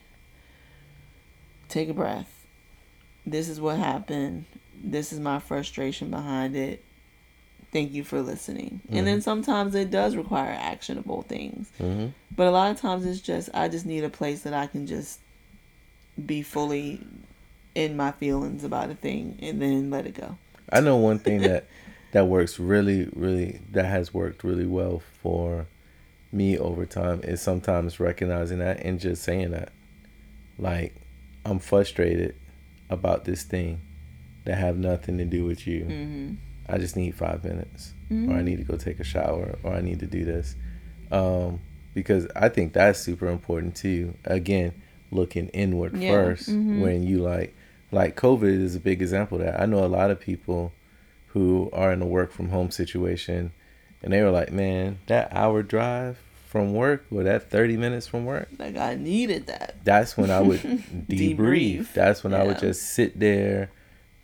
[1.71, 2.45] take a breath.
[3.27, 4.45] This is what happened.
[4.83, 6.85] This is my frustration behind it.
[7.73, 8.81] Thank you for listening.
[8.89, 11.71] And then sometimes it does require actionable things.
[11.79, 12.09] Mm-hmm.
[12.35, 14.87] But a lot of times it's just I just need a place that I can
[14.87, 15.21] just
[16.27, 17.07] be fully
[17.75, 20.37] in my feelings about a thing and then let it go.
[20.73, 21.67] I know one thing that
[22.13, 25.67] that works really, really that has worked really well for
[26.33, 29.73] me over time is sometimes recognizing that and just saying that.
[30.59, 30.95] Like,
[31.45, 32.35] I'm frustrated
[32.89, 33.81] about this thing
[34.45, 35.85] that have nothing to do with you.
[35.85, 36.35] Mm-hmm.
[36.71, 39.81] I just need five minutes, or I need to go take a shower, or I
[39.81, 40.57] need to do this,
[41.13, 41.61] um,
[41.95, 44.15] because I think that's super important too.
[44.25, 44.73] Again,
[45.11, 46.81] looking inward Yeah, 1st mhm.
[46.81, 47.55] when you like,
[47.93, 49.61] like COVID is a big example of that.
[49.61, 50.73] I know a lot of people
[51.29, 53.53] who are in a work from home situation,
[54.03, 58.25] and they were like, "Man, that hour drive from work, or that thirty minutes from
[58.25, 59.77] work, Like I needed that.
[59.85, 60.61] that's when I would
[61.09, 61.37] debrief.
[61.37, 61.93] Debrief.
[61.93, 63.71] That's when I would just sit there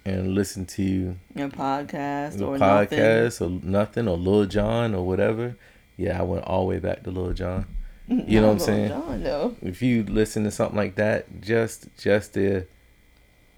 [0.06, 2.98] and listen to Your podcast or nothing.
[2.98, 5.56] podcast or nothing or Lil Jon or whatever.
[5.96, 7.66] Yeah, I went all the way back to Lil Jon.
[8.06, 9.22] You know what I'm saying?
[9.24, 9.56] Though.
[9.60, 12.64] If you listen to something like that, just just to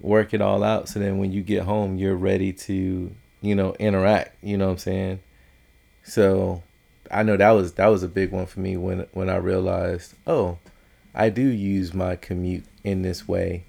[0.00, 3.74] work it all out, so then when you get home, you're ready to you know
[3.78, 4.42] interact.
[4.42, 5.20] You know what I'm saying?
[6.02, 6.62] So
[7.11, 10.14] I know that was that was a big one for me when when I realized,
[10.26, 10.56] oh,
[11.14, 13.64] I do use my commute in this way.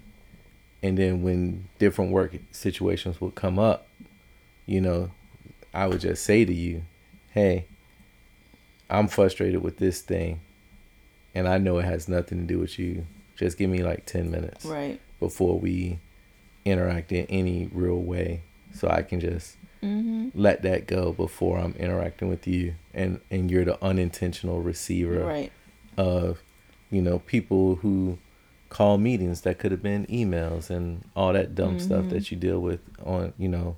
[0.82, 3.86] And then when different work situations would come up,
[4.66, 5.10] you know,
[5.74, 6.82] I would just say to you,
[7.32, 7.66] "Hey,
[8.88, 10.40] I'm frustrated with this thing,
[11.34, 13.06] and I know it has nothing to do with you.
[13.36, 15.00] Just give me like 10 minutes Right.
[15.20, 15.98] before we
[16.64, 20.28] interact in any real way so I can just Mm-hmm.
[20.38, 25.50] let that go before I'm interacting with you and and you're the unintentional receiver Right.
[25.96, 26.42] of
[26.90, 28.18] you know people who
[28.70, 32.10] call meetings that could have been emails and all that dumb stuff Mhm.
[32.10, 33.76] that you deal with on you know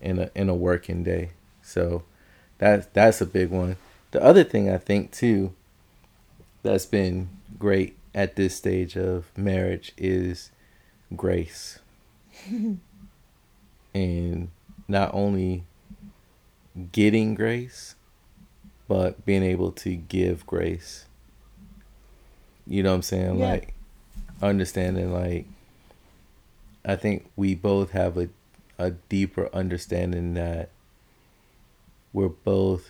[0.00, 1.30] in a in a working day.
[1.62, 2.02] So
[2.58, 3.76] that's that's a big one.
[4.12, 5.52] The other thing i think too
[6.62, 10.50] that's been great at this stage of marriage is
[11.14, 11.78] grace.
[13.94, 14.50] And
[14.88, 15.64] not only
[16.92, 17.94] getting grace
[18.88, 21.06] but being able to give grace.
[22.66, 23.38] You know what i'm saying?
[23.38, 23.50] Yeah.
[23.52, 23.74] like
[24.42, 25.46] understanding like
[26.84, 28.28] i think we both have a,
[28.78, 30.68] a deeper understanding that
[32.12, 32.86] we're both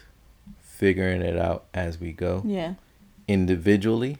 [0.60, 2.74] figuring it out as we go Yeah.
[3.28, 4.18] individually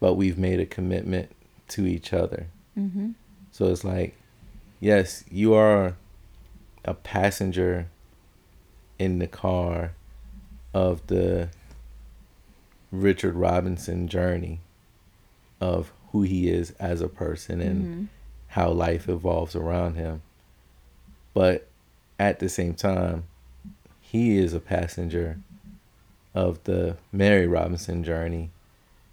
[0.00, 1.30] but we've made a commitment
[1.68, 2.46] to each other
[2.78, 3.10] Mm-hmm.
[3.50, 4.16] so it's like
[4.80, 5.96] yes you are
[6.84, 7.88] a passenger
[8.98, 9.92] in the car
[10.72, 11.48] of the
[12.92, 14.60] Richard Robinson journey
[15.60, 18.04] of who he is as a person and Mm-hmm.
[18.48, 20.22] how life evolves around him.
[21.34, 21.68] But
[22.18, 23.24] at the same time,
[24.00, 25.38] he is a passenger
[26.34, 28.50] of the Mary Robinson journey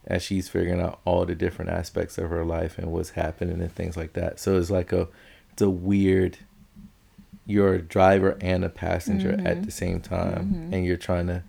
[0.05, 3.71] as she's figuring out all the different aspects of her life and what's happening and
[3.71, 4.39] things like that.
[4.39, 5.07] So it's like a
[5.51, 6.37] it's a weird
[7.45, 9.65] you're a driver and a passenger at Mhm.
[9.65, 10.73] the same time Mhm.
[10.73, 11.43] and you're trying to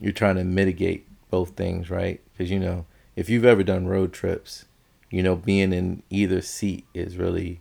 [0.00, 2.20] you're trying to mitigate both things, right?
[2.36, 4.64] Cuz you know, if you've ever done road trips,
[5.10, 7.60] you know being in either seat is really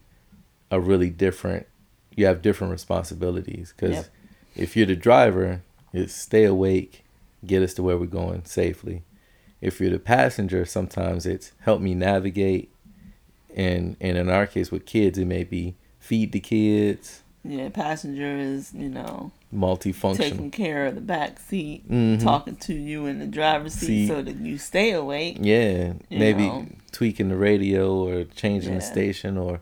[0.69, 1.67] a really different.
[2.15, 4.05] You have different responsibilities because Yep.
[4.55, 5.61] if you're the driver,
[5.93, 7.03] it's stay awake,
[7.45, 9.03] get us to where we're going safely.
[9.61, 12.69] If you're the passenger, sometimes it's help me navigate,
[13.55, 18.37] and and in our case with kids, it may be feed the kids, Yeah, passenger
[18.37, 20.17] is, you know, multifunctional.
[20.17, 22.21] taking care of the back seat, Mhm.
[22.21, 24.07] talking to you in the driver's seat, Seat.
[24.07, 25.37] so that you stay awake.
[25.41, 26.67] Yeah, maybe know.
[26.91, 29.59] tweaking the radio or changing the station or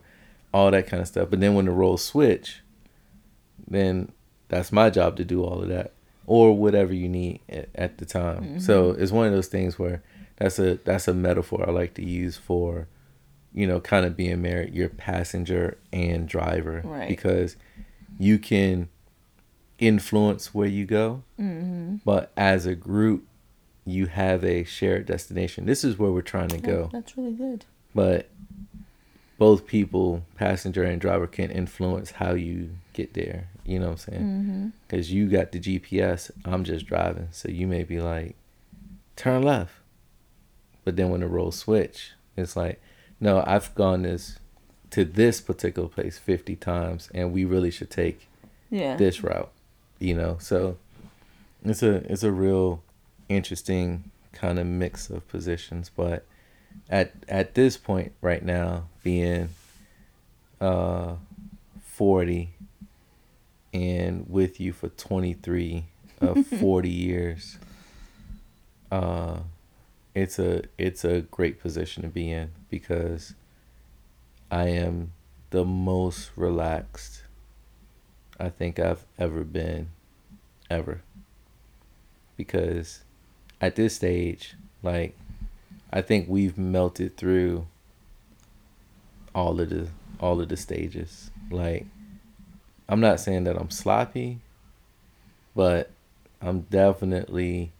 [0.52, 1.30] all that kind of stuff.
[1.30, 2.60] But then when the roles switch,
[3.66, 4.12] then
[4.48, 5.92] that's my job to do all of that
[6.26, 8.42] or whatever you need at, at the time.
[8.44, 8.58] Mm-hmm.
[8.58, 10.02] So it's one of those things where
[10.36, 12.88] that's a that's a metaphor I like to use for
[13.52, 17.08] you know kind of being married, you're passenger and driver Right.
[17.08, 17.56] because
[18.18, 18.88] you can
[19.78, 21.96] influence where you go, Mm-hmm.
[22.04, 23.26] but as a group
[23.86, 25.64] you have a shared destination.
[25.66, 27.64] This is where we're trying to go That's really good.
[27.94, 28.28] but
[29.38, 33.48] both people, passenger and driver, can influence how you get there.
[33.64, 34.20] You know what I'm saying?
[34.22, 34.68] Mm-hmm.
[34.86, 38.36] Because you got the GPS, I'm just driving, so you may be like,
[39.16, 39.72] turn left,
[40.84, 42.82] but then when the roles switch, it's like,
[43.20, 44.38] no, I've gone this
[44.90, 48.26] to this particular place 50 times, and we really should take
[48.70, 48.96] Yeah.
[48.96, 49.50] this route.
[49.98, 50.78] You know, so
[51.64, 52.82] it's a it's a real
[53.28, 56.24] interesting kind of mix of positions, but
[56.88, 59.50] at at this point right now, being
[60.60, 61.16] uh
[61.82, 62.50] forty
[63.74, 65.84] and with you for twenty three
[66.20, 67.58] of forty years,
[68.90, 69.40] uh
[70.14, 73.34] it's a it's a great position to be in because
[74.50, 75.12] I am
[75.50, 77.22] the most relaxed
[78.38, 79.90] I think I've ever been,
[80.70, 81.02] ever.
[82.36, 83.02] Because
[83.60, 85.14] at this stage, like,
[85.92, 87.66] I think we've melted through
[89.34, 91.30] all of the all of the stages.
[91.50, 91.86] Like,
[92.88, 94.40] I'm not saying that I'm sloppy,
[95.54, 95.90] but
[96.40, 97.72] I'm definitely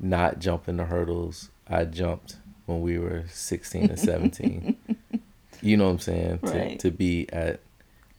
[0.00, 4.76] not jumping the hurdles I jumped when we were 16 and 17.
[5.62, 6.38] you know what I'm saying?
[6.42, 6.78] Right.
[6.78, 7.60] To to be at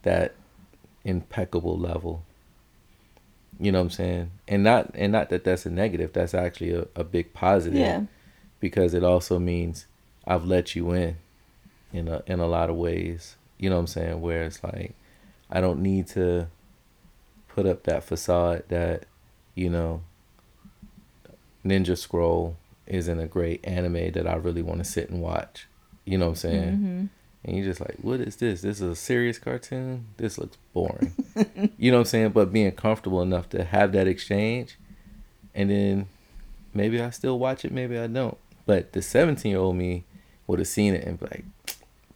[0.04, 0.36] that
[1.04, 2.24] impeccable level.
[3.60, 4.32] You know what I'm saying?
[4.48, 6.14] And not and not that that's a negative.
[6.14, 8.04] That's actually a, a big positive Yeah.
[8.60, 9.86] because it also means
[10.26, 11.18] I've let you in
[11.94, 13.36] in a in a lot of ways.
[13.58, 14.22] You know what I'm saying?
[14.22, 14.94] Where it's like
[15.50, 16.48] I don't need to
[17.48, 19.06] put up that facade that,
[19.56, 20.02] you know,
[21.66, 22.56] Ninja Scroll
[22.88, 25.68] isn't a great anime that I really want to sit and watch.
[26.06, 26.72] You know what I'm saying?
[26.72, 27.06] Mm-hmm.
[27.44, 28.62] And you're just like, what is this?
[28.62, 30.08] This is a serious cartoon?
[30.18, 31.14] This looks boring.
[31.78, 32.30] you know what I'm saying?
[32.30, 34.78] But being comfortable enough to have that exchange
[35.58, 36.08] and then
[36.74, 38.38] maybe I still watch it, maybe I don't.
[38.66, 40.06] But the 17 year old me
[40.46, 41.46] would have seen it and be like,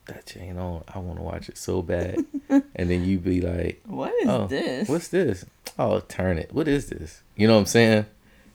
[0.05, 0.83] that ain't on.
[0.93, 2.23] I want to watch it so bad.
[2.49, 4.87] and then you'd be like, What is oh, this?
[4.87, 5.45] what's this?
[5.79, 6.53] Oh, turn it.
[6.53, 7.23] What is this?
[7.35, 8.05] You know what I'm saying?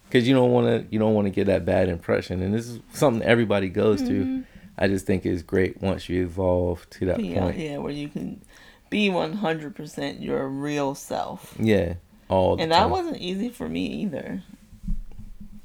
[0.08, 2.68] Because you don't want to, you don't want to get that bad impression, and this
[2.68, 4.06] is something everybody goes Mm-hmm.
[4.06, 4.44] through.
[4.78, 7.56] I just think it's great once you evolve to that yeah, point.
[7.58, 8.42] yeah, where you can
[8.90, 11.54] be one hundred percent your real self.
[11.58, 11.94] Yeah,
[12.28, 12.90] all the And that time.
[12.90, 14.42] wasn't easy for me either.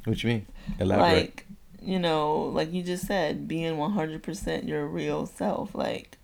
[0.06, 0.46] What you mean?
[0.80, 1.14] Elaborate.
[1.14, 1.46] Like,
[1.82, 5.76] you know, like you just said, being one hundred percent your real self.
[5.76, 6.18] Like,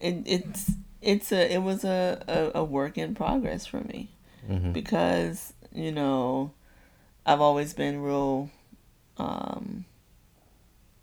[0.00, 2.22] it, it's it's a it was a,
[2.54, 4.10] a, a work in progress for me
[4.50, 4.72] Mhm.
[4.72, 6.50] because you know
[7.24, 8.50] I've always been real
[9.16, 9.84] um,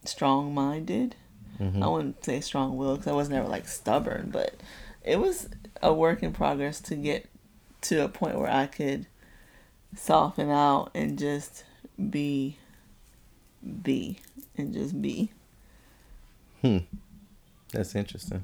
[0.04, 1.16] strong minded.
[1.60, 1.84] Mhm.
[1.84, 4.56] I wouldn't say strong willed because I was never like stubborn, but
[5.04, 5.50] it was
[5.82, 7.28] a work in progress to get
[7.82, 9.08] to a point where I could
[9.96, 11.64] soften out and just
[12.10, 12.58] be,
[13.82, 14.20] be,
[14.58, 15.32] and just be.
[16.62, 16.80] Hmm.
[17.72, 18.44] That's interesting.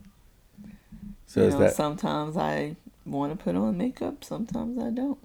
[1.25, 5.19] So you is know, that sometimes I want to put on makeup, sometimes I don't.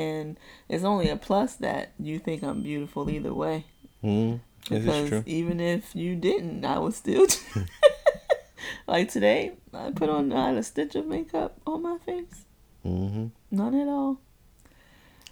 [0.00, 3.64] And it's only a plus that you think I'm beautiful either way.
[4.02, 5.22] mm, Because true?
[5.26, 7.26] even if you didn't, I would still.
[8.86, 12.44] like today, I put on I had a stitch of makeup on my face.
[12.82, 14.18] hmm None at all.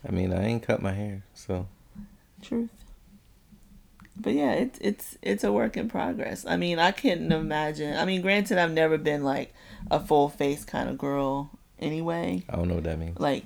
[0.09, 1.67] I mean, I ain't cut my hair, so
[2.43, 2.71] Truth.
[4.21, 6.45] But yeah, it's it's it's a work in progress.
[6.47, 7.97] I mean, I couldn't imagine.
[7.97, 9.55] I mean, granted, I've never been like
[9.91, 12.43] a full face kind of girl anyway.
[12.49, 13.19] I don't know what that means.
[13.21, 13.45] Like,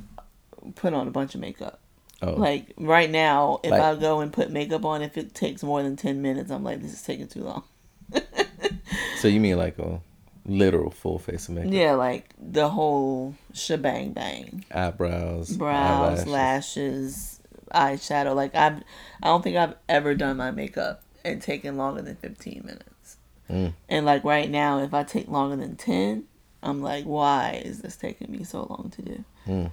[0.74, 1.80] put on a bunch of makeup.
[2.20, 5.62] Oh, Like right now, if Like- I go and put makeup on, if it takes
[5.62, 7.64] more than ten minutes, I'm like, this is taking too long.
[9.18, 10.00] so you mean like a
[10.46, 11.72] literal full face of makeup?
[11.72, 14.64] Yeah, like the whole shebang bang.
[14.72, 16.28] Eyebrows, Brows, eyelashes.
[16.28, 17.40] lashes,
[17.74, 18.34] eyeshadow.
[18.34, 18.78] Like I've,
[19.22, 23.16] I don't think I've ever done my makeup and taken longer than fifteen minutes.
[23.50, 23.72] Mm.
[23.88, 26.24] And like right now, if I take longer than ten,
[26.62, 29.24] I'm like, why is this taking me so long to do?
[29.46, 29.70] Mm.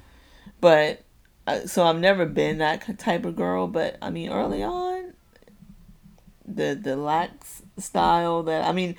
[0.61, 1.03] But
[1.47, 3.67] uh, so I've never been that type of girl.
[3.67, 5.13] But I mean, early on,
[6.45, 8.95] the the lax style that I mean,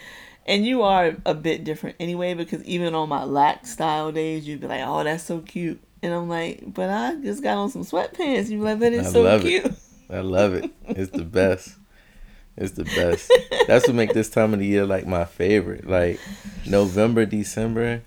[0.47, 4.61] and you are a bit different anyway because even on my lax style days, you'd
[4.61, 5.81] be like, oh, that's so cute.
[6.03, 8.51] And I'm like, but I just got on some sweatpants.
[8.51, 9.67] You're like, but it's I so love cute.
[9.67, 9.75] it.
[10.09, 10.71] I love it.
[10.89, 11.77] It's the best.
[12.57, 13.33] It's the best.
[13.67, 15.87] That's what make this time of the year like my favorite.
[15.87, 16.19] Like
[16.67, 18.03] November, December,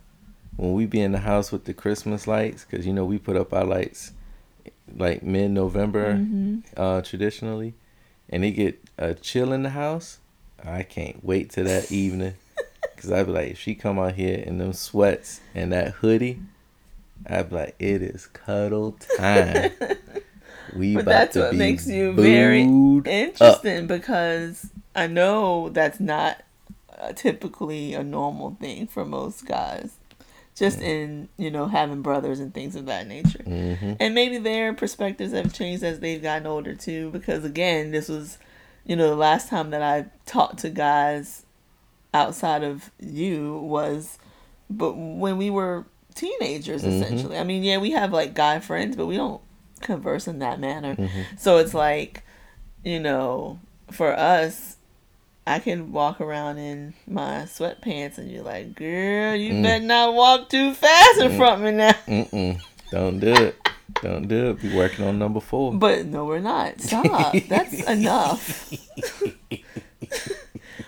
[0.57, 3.35] when we be in the house with the Christmas lights, because you know we put
[3.35, 4.11] up our lights
[4.95, 6.59] like mid November, Mm-hmm.
[6.77, 7.73] uh, traditionally,
[8.29, 10.19] and it get a chill in the house.
[10.63, 12.35] I can't wait till that evening,
[12.97, 16.39] cause I'd be like, if she come out here in them sweats and that hoodie,
[17.27, 19.71] I'd be like, it is cuddle time.
[20.75, 23.13] We But that's what makes you very booed up.
[23.13, 26.41] Interesting because I know that's not
[26.97, 29.97] uh, typically a normal thing for most guys.
[30.55, 33.43] Just in, you know, having brothers and things of that nature.
[33.43, 33.97] Mhm.
[33.99, 37.09] And maybe their perspectives have changed as they've gotten older too.
[37.09, 38.37] Because again, this was,
[38.85, 41.45] you know, the last time that I talked to guys
[42.13, 44.19] outside of you was,
[44.69, 47.01] but when we were teenagers, Mhm.
[47.01, 47.37] essentially.
[47.39, 49.41] I mean, yeah, we have like guy friends, but we don't
[49.81, 50.95] converse in that manner.
[50.95, 51.09] Mhm.
[51.39, 52.23] So it's like,
[52.83, 54.77] you know, for us,
[55.45, 59.63] I can walk around in my sweatpants and you're like, girl, you Mm.
[59.63, 61.91] better not walk too fast in front of me now.
[62.07, 62.61] Mm-mm.
[62.91, 63.55] Don't do it.
[64.01, 64.61] Don't do it.
[64.61, 65.73] Be working on number four.
[65.73, 66.79] But no, we're not.
[66.79, 67.35] Stop.
[67.49, 68.71] That's enough.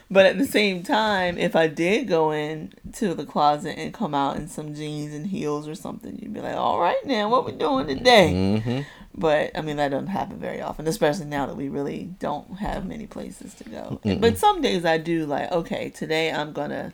[0.10, 4.16] but at the same time, if I did go in to the closet and come
[4.16, 7.46] out in some jeans and heels or something, you'd be like, all right, now, what
[7.46, 8.32] we doing today?
[8.34, 8.80] Mm-hmm.
[9.18, 12.86] But I mean, that doesn't happen very often, especially now that we really don't have
[12.86, 14.00] many places to go.
[14.04, 14.20] Mm-mm.
[14.20, 16.94] But some days I do like, okay, today I'm gonna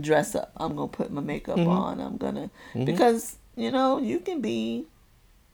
[0.00, 0.52] dress up.
[0.56, 1.68] I'm gonna put my makeup Mhm.
[1.68, 2.00] on.
[2.00, 2.86] I'm gonna Mhm.
[2.86, 4.86] because you know you can be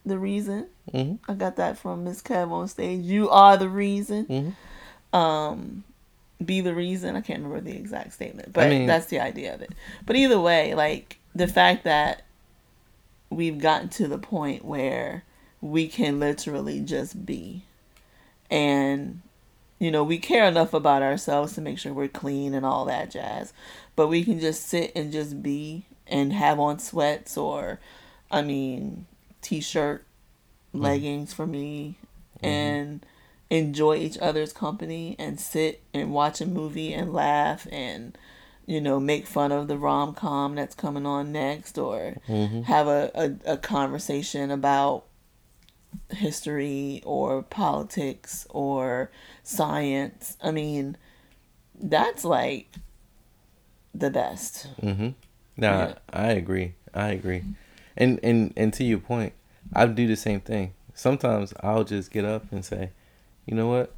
[0.07, 0.69] the reason.
[0.93, 1.31] Mm-hmm.
[1.31, 3.03] I got that from Miss Kev on stage.
[3.03, 4.27] You are the reason.
[4.27, 5.17] Mm-hmm.
[5.19, 5.85] Um,
[6.45, 7.17] be the reason.
[7.17, 9.73] I can't remember the exact statement, but mean- that's the idea of it.
[10.07, 12.23] But either way, like the fact that
[13.31, 15.25] we've gotten to the point where
[15.65, 17.63] we can literally just be,
[18.51, 19.23] and
[19.79, 23.11] you know we care enough about ourselves to make sure we're clean and all that
[23.11, 23.55] jazz,
[23.97, 27.81] but we can just sit and just be and have on sweats or,
[28.31, 29.07] I mean,
[29.41, 30.05] t-shirt,
[30.75, 31.97] leggings for me,
[32.43, 33.07] and
[33.49, 38.19] enjoy each other's company and sit and watch a movie and laugh and
[38.67, 42.63] you know make fun of the rom-com that's coming on next or Mm-hmm.
[42.63, 45.05] have a, a, a conversation about
[46.11, 49.11] history or politics or
[49.43, 50.97] science i mean
[51.81, 52.69] that's like
[53.95, 55.09] the best Mm-hmm.
[55.57, 55.95] Nah, Yeah.
[56.13, 56.75] I agree.
[56.93, 57.45] I agree.
[57.97, 59.33] And and and to your point,
[59.73, 60.73] I do the same thing.
[60.95, 62.91] Sometimes I'll just get up and say,
[63.47, 63.93] you know what?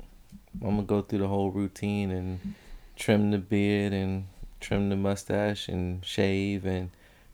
[0.63, 2.55] I'm gonna go through the whole routine and
[2.97, 4.27] trim the beard and
[4.61, 6.91] trim the mustache and shave and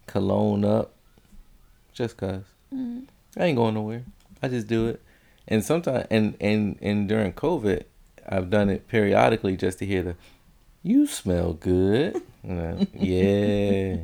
[0.07, 0.93] cologne up,
[1.93, 2.45] just cause.
[2.73, 3.07] Mhm.
[3.37, 4.05] I ain't going nowhere.
[4.43, 5.03] I just do it.
[5.49, 7.85] And sometimes and and and during COVID,
[8.29, 10.15] I've done it periodically just to hear the,
[10.83, 12.21] you smell good.
[12.45, 13.95] You know, yeah.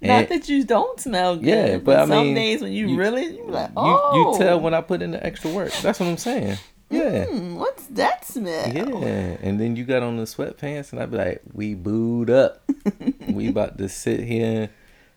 [0.00, 2.88] not And- that you don't smell good Yeah, but I some mean, days when you,
[2.88, 5.72] you- really you like oh you tell when I put in the extra work.
[5.82, 6.58] That's what I'm saying.
[6.90, 7.24] Yeah.
[7.24, 9.36] "Hmm, what's that smell Yeah.
[9.42, 12.62] And then you got on the sweatpants and I'd be like, we booed up.
[13.28, 14.70] we about to sit here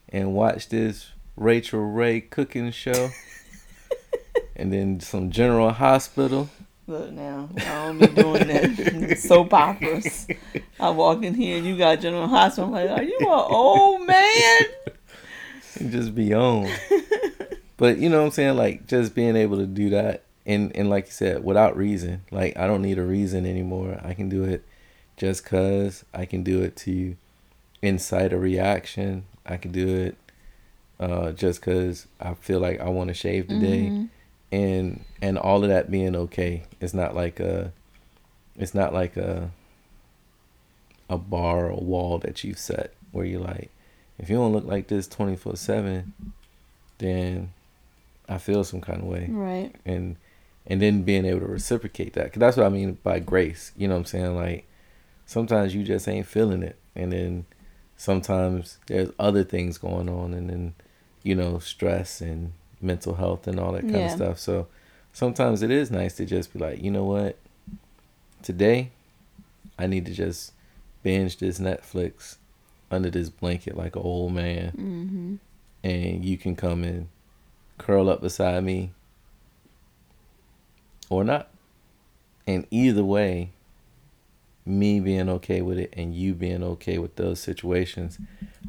[0.09, 3.09] and watch this Rachael Ray cooking show.
[4.58, 6.49] and then some General Hospital.
[6.88, 9.18] Look now, I don't be doing that.
[9.20, 10.28] Soap operas.
[10.80, 12.66] I walk in here and you got General Hospital.
[12.66, 14.62] I'm like, are you an old man?
[15.80, 16.70] and just be on.
[17.78, 18.55] but you know what I'm saying?
[18.58, 22.24] Like just being able to do that and and like you said, without reason.
[22.32, 23.99] Like I don't need a reason anymore.
[24.03, 24.64] I can do it
[25.18, 27.16] just cause I can do it to
[27.82, 29.26] incite a reaction.
[29.45, 30.18] I can do it
[30.99, 33.89] uh just cause I feel like I want to shave today.
[33.91, 34.10] Mhm.
[34.51, 36.63] And and all of that being okay.
[36.79, 37.73] It's not like a
[38.55, 39.51] it's not like a
[41.09, 43.71] a bar or wall that you've set where you're like,
[44.19, 46.13] if you don't look like this 24 7,
[46.97, 47.53] then
[48.27, 49.27] I feel some kind of way.
[49.29, 49.73] Right.
[49.85, 50.17] And
[50.65, 52.25] and then being able to reciprocate that.
[52.25, 53.71] Because that's what I mean by grace.
[53.77, 54.35] You know what I'm saying?
[54.35, 54.67] Like,
[55.25, 56.75] sometimes you just ain't feeling it.
[56.93, 57.45] And then
[57.95, 60.33] sometimes there's other things going on.
[60.33, 60.73] And then,
[61.23, 62.51] you know, stress and
[62.82, 64.05] mental health and all that kind Yeah.
[64.05, 64.39] of stuff.
[64.39, 64.67] So
[65.13, 67.38] sometimes it is nice to just be like, you know what?
[68.43, 68.91] Today,
[69.80, 70.53] I need to just
[71.03, 72.38] binge this Netflix
[72.91, 75.36] under this blanket like an old man, Mm-hmm.
[75.84, 77.07] and you can come and
[77.78, 78.91] curl up beside me
[81.09, 81.49] or not.
[82.45, 83.51] And either way,
[84.65, 88.17] me being okay with it and you being okay with those situations,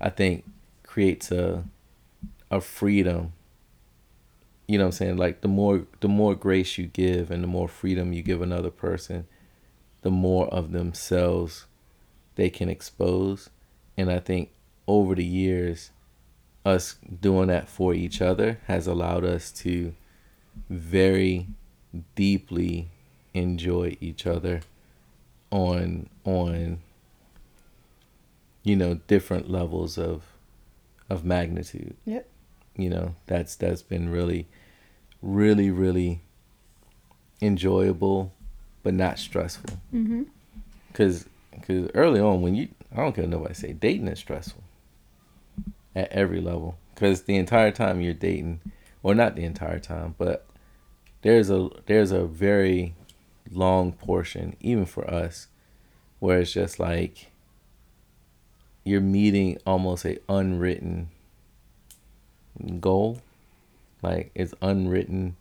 [0.00, 0.44] I think
[0.84, 1.64] creates a
[2.50, 3.32] a freedom.
[4.68, 5.16] You know what I'm saying?
[5.16, 8.70] Like the more the more grace you give and the more freedom you give another
[8.70, 9.26] person,
[10.02, 11.66] the more of themselves
[12.36, 13.50] they can expose.
[13.96, 14.50] And I think
[14.86, 15.90] over the years
[16.64, 19.94] us doing that for each other has allowed us to
[20.68, 21.46] very
[22.14, 22.88] deeply
[23.32, 24.60] enjoy each other
[25.50, 26.78] on on
[28.62, 30.24] you know different levels of
[31.08, 32.28] of magnitude Yep.
[32.76, 34.46] you know that's that's been really
[35.22, 36.20] really really
[37.40, 38.32] enjoyable
[38.82, 39.78] but not stressful.
[39.94, 40.22] Mm-hmm.
[40.88, 44.62] because because early on when you i don't care nobody say dating is stressful
[45.94, 46.78] at every level.
[46.94, 48.60] Because the entire time you're dating
[49.02, 50.46] or not the entire time but
[51.22, 52.94] there's a there's a very
[53.50, 55.48] long portion even for us
[56.18, 57.30] where it's just like
[58.84, 61.08] you're meeting almost a unwritten
[62.80, 63.20] goal
[64.02, 65.36] like it's unwritten.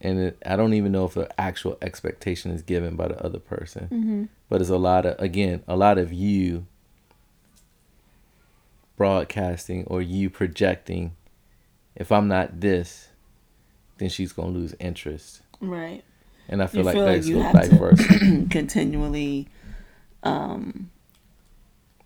[0.00, 3.38] And it, i don't even know if the actual expectation is given by the other
[3.38, 3.84] person.
[3.84, 4.24] Mm-hmm.
[4.50, 6.66] but it's a lot of again a lot of you
[8.96, 11.14] broadcasting or you projecting
[11.94, 13.08] if i'm not this
[13.98, 15.40] then she's gonna lose interest.
[15.60, 16.04] Right.
[16.48, 18.46] and i feel You like feel like that's you have back to- versa.
[18.50, 19.48] continually
[20.22, 20.90] um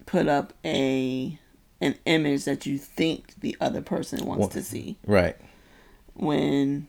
[0.06, 1.38] put up a
[1.80, 4.96] an image that you think the other person wants Well- to see.
[5.06, 5.36] right
[6.20, 6.86] when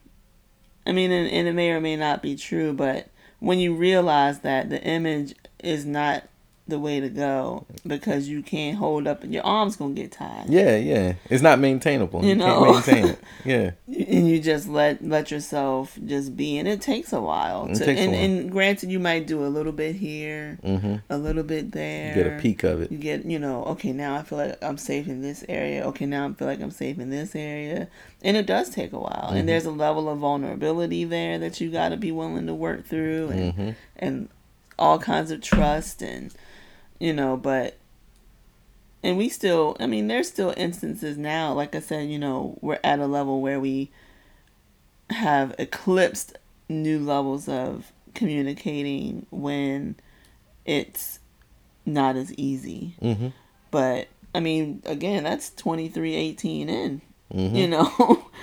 [0.85, 3.07] i mean and, and it may or may not be true but
[3.39, 6.23] when you realize that the image is not
[6.71, 10.49] the way to go because you can't hold up and your arms gonna get tired
[10.49, 11.13] yeah yeah.
[11.29, 12.23] It's not maintainable.
[12.23, 12.45] You you, know.
[12.45, 13.19] can't maintain it.
[13.45, 13.71] Yeah.
[13.87, 17.85] And you just let let yourself just be and it takes a while It to
[17.85, 18.21] takes a and, while.
[18.23, 22.15] and granted you might do a little bit here hmm a little bit there.
[22.15, 22.91] Get a peek of it.
[22.91, 25.83] You get you know okay now i feel like i'm safe in this area.
[25.89, 27.87] Okay now i feel like i'm safe in this area.
[28.23, 29.29] And it does take a while.
[29.31, 29.37] Mhm.
[29.39, 32.85] and there's a level of vulnerability there that you got to be willing to work
[32.87, 34.29] through and hmm and
[34.79, 36.33] all kinds of trust and
[37.01, 37.77] you know but
[39.01, 42.79] and we still i mean there's still instances now like i said you know we're
[42.83, 43.89] at a level where we
[45.09, 46.37] have eclipsed
[46.69, 49.95] new levels of communicating when
[50.65, 51.19] it's
[51.85, 52.95] not as easy.
[52.99, 53.29] Hmm
[53.71, 58.25] but i mean again that's 2318 in hmm you know?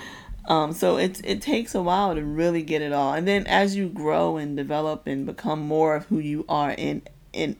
[0.47, 3.13] Um so it it takes a while to really get it all.
[3.13, 7.03] And then as you grow and develop and become more of who you are in
[7.33, 7.55] in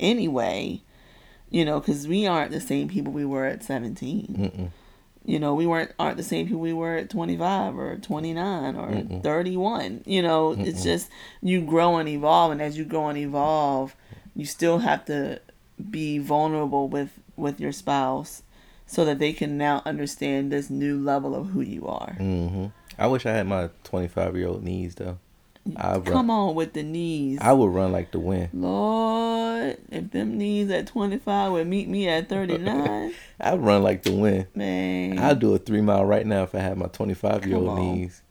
[0.00, 0.82] any way
[1.50, 4.70] you know because we aren't the same people we were at 17 Mm-mm.
[5.24, 8.88] you know we weren't aren't the same people we were at 25 or 29 or
[8.88, 9.22] Mm-mm.
[9.22, 11.08] 31 you know it's just
[11.42, 13.94] you grow and evolve and as you grow and evolve
[14.34, 15.40] you still have to
[15.90, 18.42] be vulnerable with with your spouse
[18.86, 22.14] so that they can now understand this new level of who you are.
[22.18, 22.66] Hmm
[22.98, 25.18] i wish i had my 25 year old knees though
[25.76, 30.10] I run, come on with the knees I would run like the wind lord if
[30.10, 35.18] them knees at 25 would meet me at 39 i'd run like the wind man
[35.18, 38.22] I'd do a three mile right now if I had my 25 year old knees.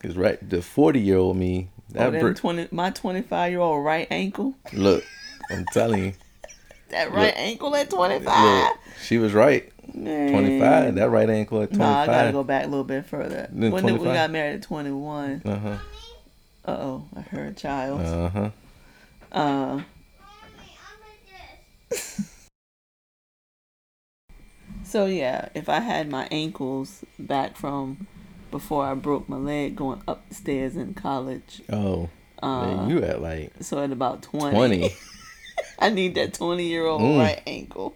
[0.00, 3.84] Cause right, the 40 year old me, oh, that br- 20, my 25 year old
[3.84, 5.04] right ankle look,
[5.50, 6.12] I'm telling you,
[6.90, 7.34] that right Look.
[7.36, 9.72] ankle at 25 look, she was right.
[9.92, 10.30] Man.
[10.30, 11.78] 25, that right ankle at 25.
[11.80, 13.48] Nah, I gotta go back a little bit further.
[13.50, 15.42] Then when did we got married at 21?
[15.44, 15.76] Uh huh.
[16.68, 18.00] Uh oh, I heard a child.
[18.02, 18.50] Uh huh.
[19.30, 19.82] Uh,
[24.84, 28.06] so yeah, if I had my ankles back from
[28.50, 32.08] before I broke my leg going up the stairs in college, Oh,
[32.42, 34.94] uh, man, you at like so at about 20, 20.
[35.78, 37.18] I need that 20 year old Mm.
[37.18, 37.94] right ankle.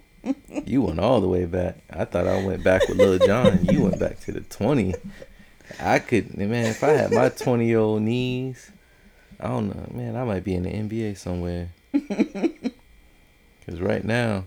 [0.67, 1.79] you went all the way back.
[1.91, 3.65] I thought I went back with Lil Jon.
[3.65, 4.95] You went back to the 20.
[5.81, 8.71] I could, man, if I had my 20 year old knees,
[9.41, 11.71] I don't know, man, I might be in the NBA somewhere.
[13.65, 14.43] Because right now,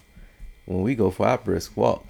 [0.66, 2.06] when we go for our brisk walk,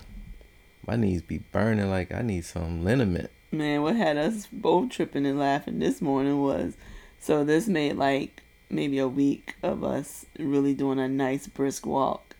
[0.87, 3.29] my knees be burning like I need some liniment.
[3.51, 6.75] Man, what had us both tripping and laughing this morning was
[7.19, 12.35] so this made like maybe a week of us really doing a nice brisk walk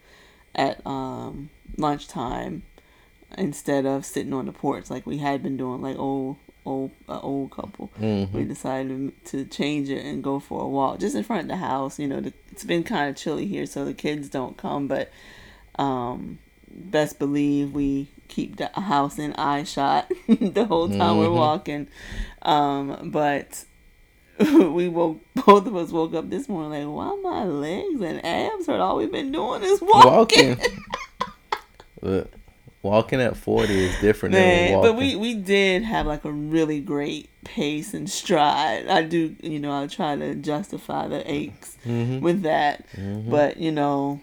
[0.56, 2.64] at um lunchtime
[3.38, 7.20] instead of sitting on the porch like we had been doing like old old uh,
[7.22, 7.88] old couple.
[7.98, 11.48] hmm We decided to change it and go for a walk just in front of
[11.48, 12.00] the house.
[12.00, 15.12] You know, the, it's been kind of chilly here, so the kids don't come, but
[15.78, 16.40] Um,
[16.70, 21.34] best believe we keep the house in eye shot the whole time we're Mhm.
[21.36, 21.88] walking.
[22.42, 23.66] Um, but
[24.40, 28.68] we woke both of us woke up this morning like, why my legs and abs
[28.68, 28.80] hurt?
[28.80, 30.58] All we've been doing is walking.
[30.58, 30.60] Walking.
[32.86, 36.80] Walking at 40 is different Man, than but we we did have like a really
[36.80, 38.88] great pace and stride.
[38.88, 42.22] I do, you know, I try to justify the aches Mhm.
[42.22, 43.28] with that, Mhm.
[43.32, 44.20] but you know,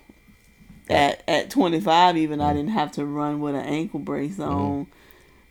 [0.88, 4.86] at at 25 even I didn't have to run with an ankle brace on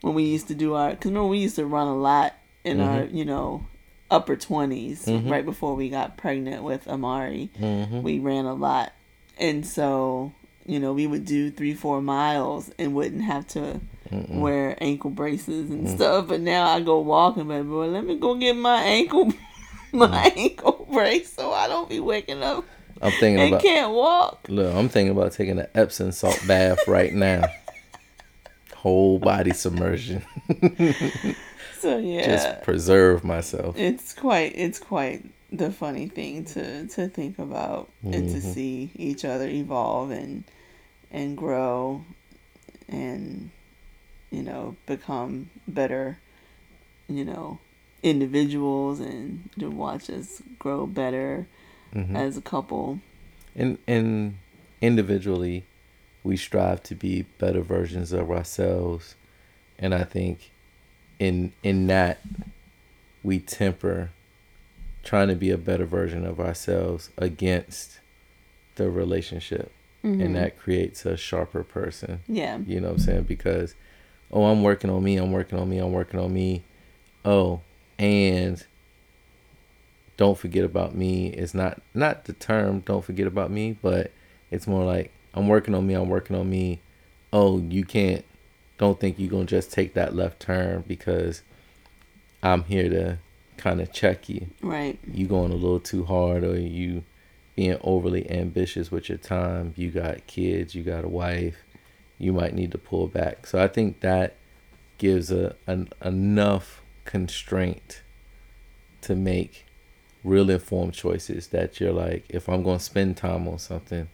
[0.01, 2.33] when we used to do our cuz remember we used to run a lot
[2.63, 3.65] in our, you know,
[4.09, 5.29] upper 20s Mhm.
[5.29, 7.49] right before we got pregnant with Amari.
[7.59, 8.03] Mhm.
[8.03, 8.93] We ran a lot.
[9.37, 10.31] And so,
[10.71, 14.39] you know, we would do 3 4 miles and wouldn't have to Mm-mm.
[14.39, 15.95] wear ankle braces and Mm.
[15.95, 16.27] stuff.
[16.29, 19.25] But now I go walking, but Boy, let me go get my ankle,
[19.91, 20.37] my Mm.
[20.37, 22.63] ankle brace, so I don't be waking up
[23.01, 24.45] I'm thinking and about can't walk.
[24.47, 27.43] Look, I'm thinking about taking an Epsom salt bath right now.
[28.75, 30.23] Whole body submersion.
[31.79, 33.75] So yeah, Just preserve myself.
[33.77, 38.41] it's quite it's quite the funny thing to to think about and to Mhm.
[38.53, 40.43] see each other evolve and
[41.11, 42.03] and grow
[42.87, 43.51] and
[44.29, 46.17] you know become better
[47.07, 47.59] you know
[48.03, 51.45] individuals and to watch us grow better
[51.93, 52.15] Mhm.
[52.15, 52.99] as a couple.
[53.55, 54.37] And and
[54.81, 55.65] individually
[56.23, 59.15] we strive to be better versions of ourselves.
[59.77, 60.51] And i think
[61.19, 62.19] in in that
[63.23, 64.09] we temper
[65.03, 67.99] trying to be a better version of ourselves against
[68.75, 69.71] the relationship
[70.03, 70.23] Mhm.
[70.25, 72.19] and that creates a sharper person.
[72.27, 72.57] Yeah.
[72.65, 73.23] You know what i'm saying?
[73.23, 73.75] Because
[74.31, 76.63] oh i'm working on me i'm working on me i'm working on me.
[77.23, 77.61] Oh
[77.99, 78.65] and
[80.17, 84.11] don't forget about me It's not not the term don't forget about me but
[84.49, 86.79] it's more like i'm working on me i'm working on me.
[87.33, 88.25] Oh you can't
[88.77, 91.43] don't think you're gonna just take that left turn because
[92.43, 93.17] i'm here to
[93.57, 94.47] kind of check you.
[94.63, 94.97] Right.
[95.13, 97.03] You going a little too hard or you
[97.55, 99.73] being overly ambitious with your time.
[99.75, 101.57] You got kids you got a wife
[102.17, 103.47] you might need to pull back.
[103.47, 104.35] So i think that
[104.97, 108.03] gives a an, enough constraint
[109.01, 109.65] to make
[110.23, 114.07] real informed choices that you're like if i'm going to spend time on something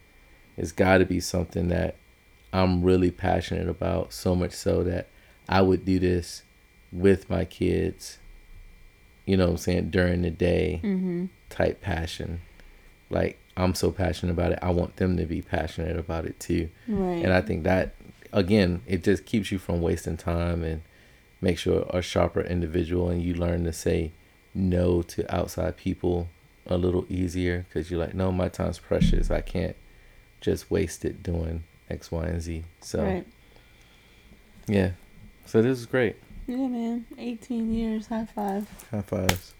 [0.55, 1.95] it's got to be something that
[2.53, 5.07] i'm really passionate about so much so that
[5.49, 6.43] i would do this
[6.93, 8.17] with my kids
[9.25, 11.25] you know what i'm saying during the day mm-hmm.
[11.49, 12.39] type passion.
[13.09, 16.69] Like I'm so passionate about it, I want them to be passionate about it too.
[16.87, 17.95] right And I think that
[18.33, 20.81] again, it just keeps you from wasting time and
[21.41, 24.11] makes you a sharper individual and you learn to say
[24.53, 26.27] no to outside people
[26.65, 29.31] a little easier because you're like, no, my time's precious.
[29.31, 29.75] I can't
[30.41, 32.63] just waste it doing X, Y, and Z.
[32.81, 33.27] So right
[34.67, 34.91] yeah.
[35.45, 36.17] So this is great.
[36.45, 39.53] yeah man 18 years high five High fives.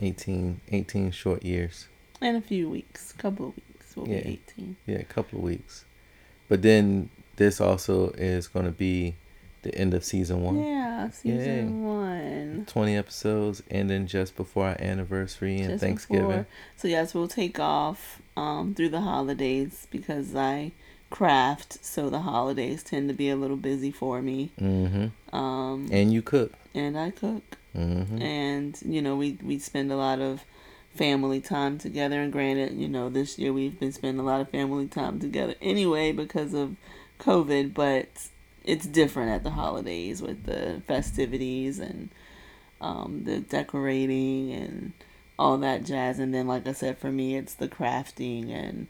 [0.00, 1.88] 18, 18 short years.
[2.24, 4.22] In a few weeks A couple of weeks we'll Yeah.
[4.22, 5.84] be 18 Yeah, a couple of weeks.
[6.48, 9.14] But then this also is going to be
[9.62, 10.62] the end of season one.
[10.62, 16.26] yeah season one 20 episodes ending just before our anniversary and Just Thanksgiving.
[16.28, 16.46] before.
[16.76, 20.72] So yes, we'll take off um, through the holidays because I
[21.10, 24.50] craft, so the holidays tend to be a little busy for me.
[24.60, 25.34] Mm-hmm.
[25.36, 26.52] Um, And you cook.
[26.74, 28.20] and I cook, Mm-hmm.
[28.22, 30.44] and you know we we spend a lot of
[30.94, 32.20] family time together.
[32.20, 35.54] And granted, you know this year we've been spending a lot of family time together
[35.60, 36.76] anyway because of
[37.20, 38.08] COVID, but
[38.64, 42.08] it's different at the holidays with the festivities and
[42.80, 44.92] um, the decorating and
[45.38, 46.18] all that jazz.
[46.18, 48.86] And then, like I said, for me, it's the crafting and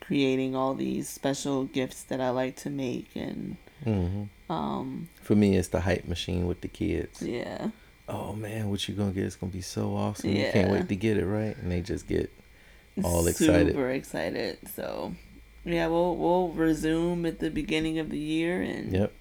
[0.00, 3.10] creating all these special gifts that I like to make.
[3.14, 4.52] And Mm-hmm.
[4.52, 7.20] um, For me, it's the hype machine with the kids.
[7.20, 7.70] yeah,
[8.08, 9.24] Oh man, what you gonna get?
[9.24, 10.30] It's gonna be so awesome.
[10.30, 12.30] You can't wait to get it right, and they just get
[13.02, 13.68] all excited.
[13.68, 14.58] super excited.
[14.74, 15.14] So.
[15.64, 19.12] Yeah, we'll we'll resume at the beginning of the year and Yep.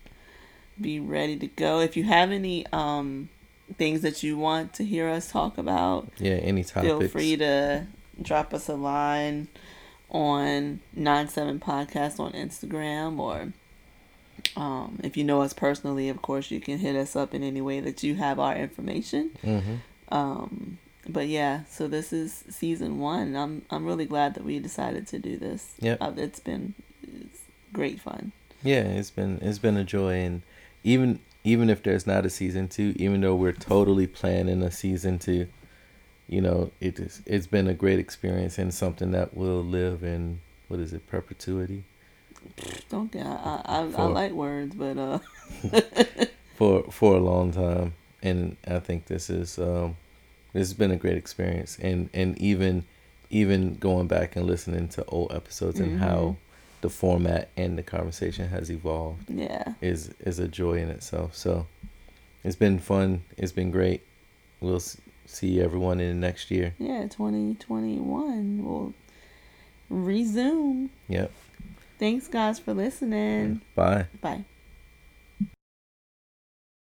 [0.82, 1.82] be ready to go.
[1.82, 3.30] If you have any um
[3.78, 6.32] things that you want to hear us talk about, Yeah.
[6.34, 6.88] Any topics?
[6.88, 7.86] feel free to
[8.20, 9.50] drop us a line
[10.10, 13.54] on nine seven podcast on Instagram or
[14.56, 17.62] um, if you know us personally, of course, you can hit us up in any
[17.62, 19.32] way that you have our information.
[19.44, 19.76] Mm-hmm.
[20.14, 20.78] Um,
[21.08, 23.36] but yeah, so this is season one.
[23.36, 25.74] I'm I'm really glad that we decided to do this.
[25.80, 25.98] Yep.
[26.02, 26.74] Uh, it's been
[27.04, 27.42] it's
[27.74, 28.32] great fun.
[28.64, 30.42] Yeah, it's been it's been a joy, and
[30.84, 35.18] even even if there's not a season two, even though we're totally planning a season
[35.18, 35.48] two,
[36.28, 40.40] you know, it is it's been a great experience and something that will live in
[40.68, 41.84] what is it perpetuity.
[42.90, 43.26] Don't get.
[43.26, 45.20] I I, I, For- I like words, but uh.
[46.56, 49.98] for for a long time, and I think this is um,
[50.54, 52.86] this has been a great experience, and and even
[53.30, 56.36] even going back and listening to old episodes and how
[56.82, 59.74] the format and the conversation has evolved yeah.
[59.82, 61.36] is is a joy in itself.
[61.36, 61.68] So
[62.44, 63.24] it's been fun.
[63.38, 64.02] It's been great.
[64.60, 64.82] We'll
[65.26, 66.76] see everyone in the next year.
[66.78, 67.08] Yeah.
[67.08, 68.66] Twenty twenty one.
[68.66, 68.94] We'll
[69.90, 70.90] resume.
[71.08, 71.32] Yep.
[72.02, 73.62] Thanks, guys, for listening.
[73.76, 74.08] Bye.
[74.22, 74.46] Bye.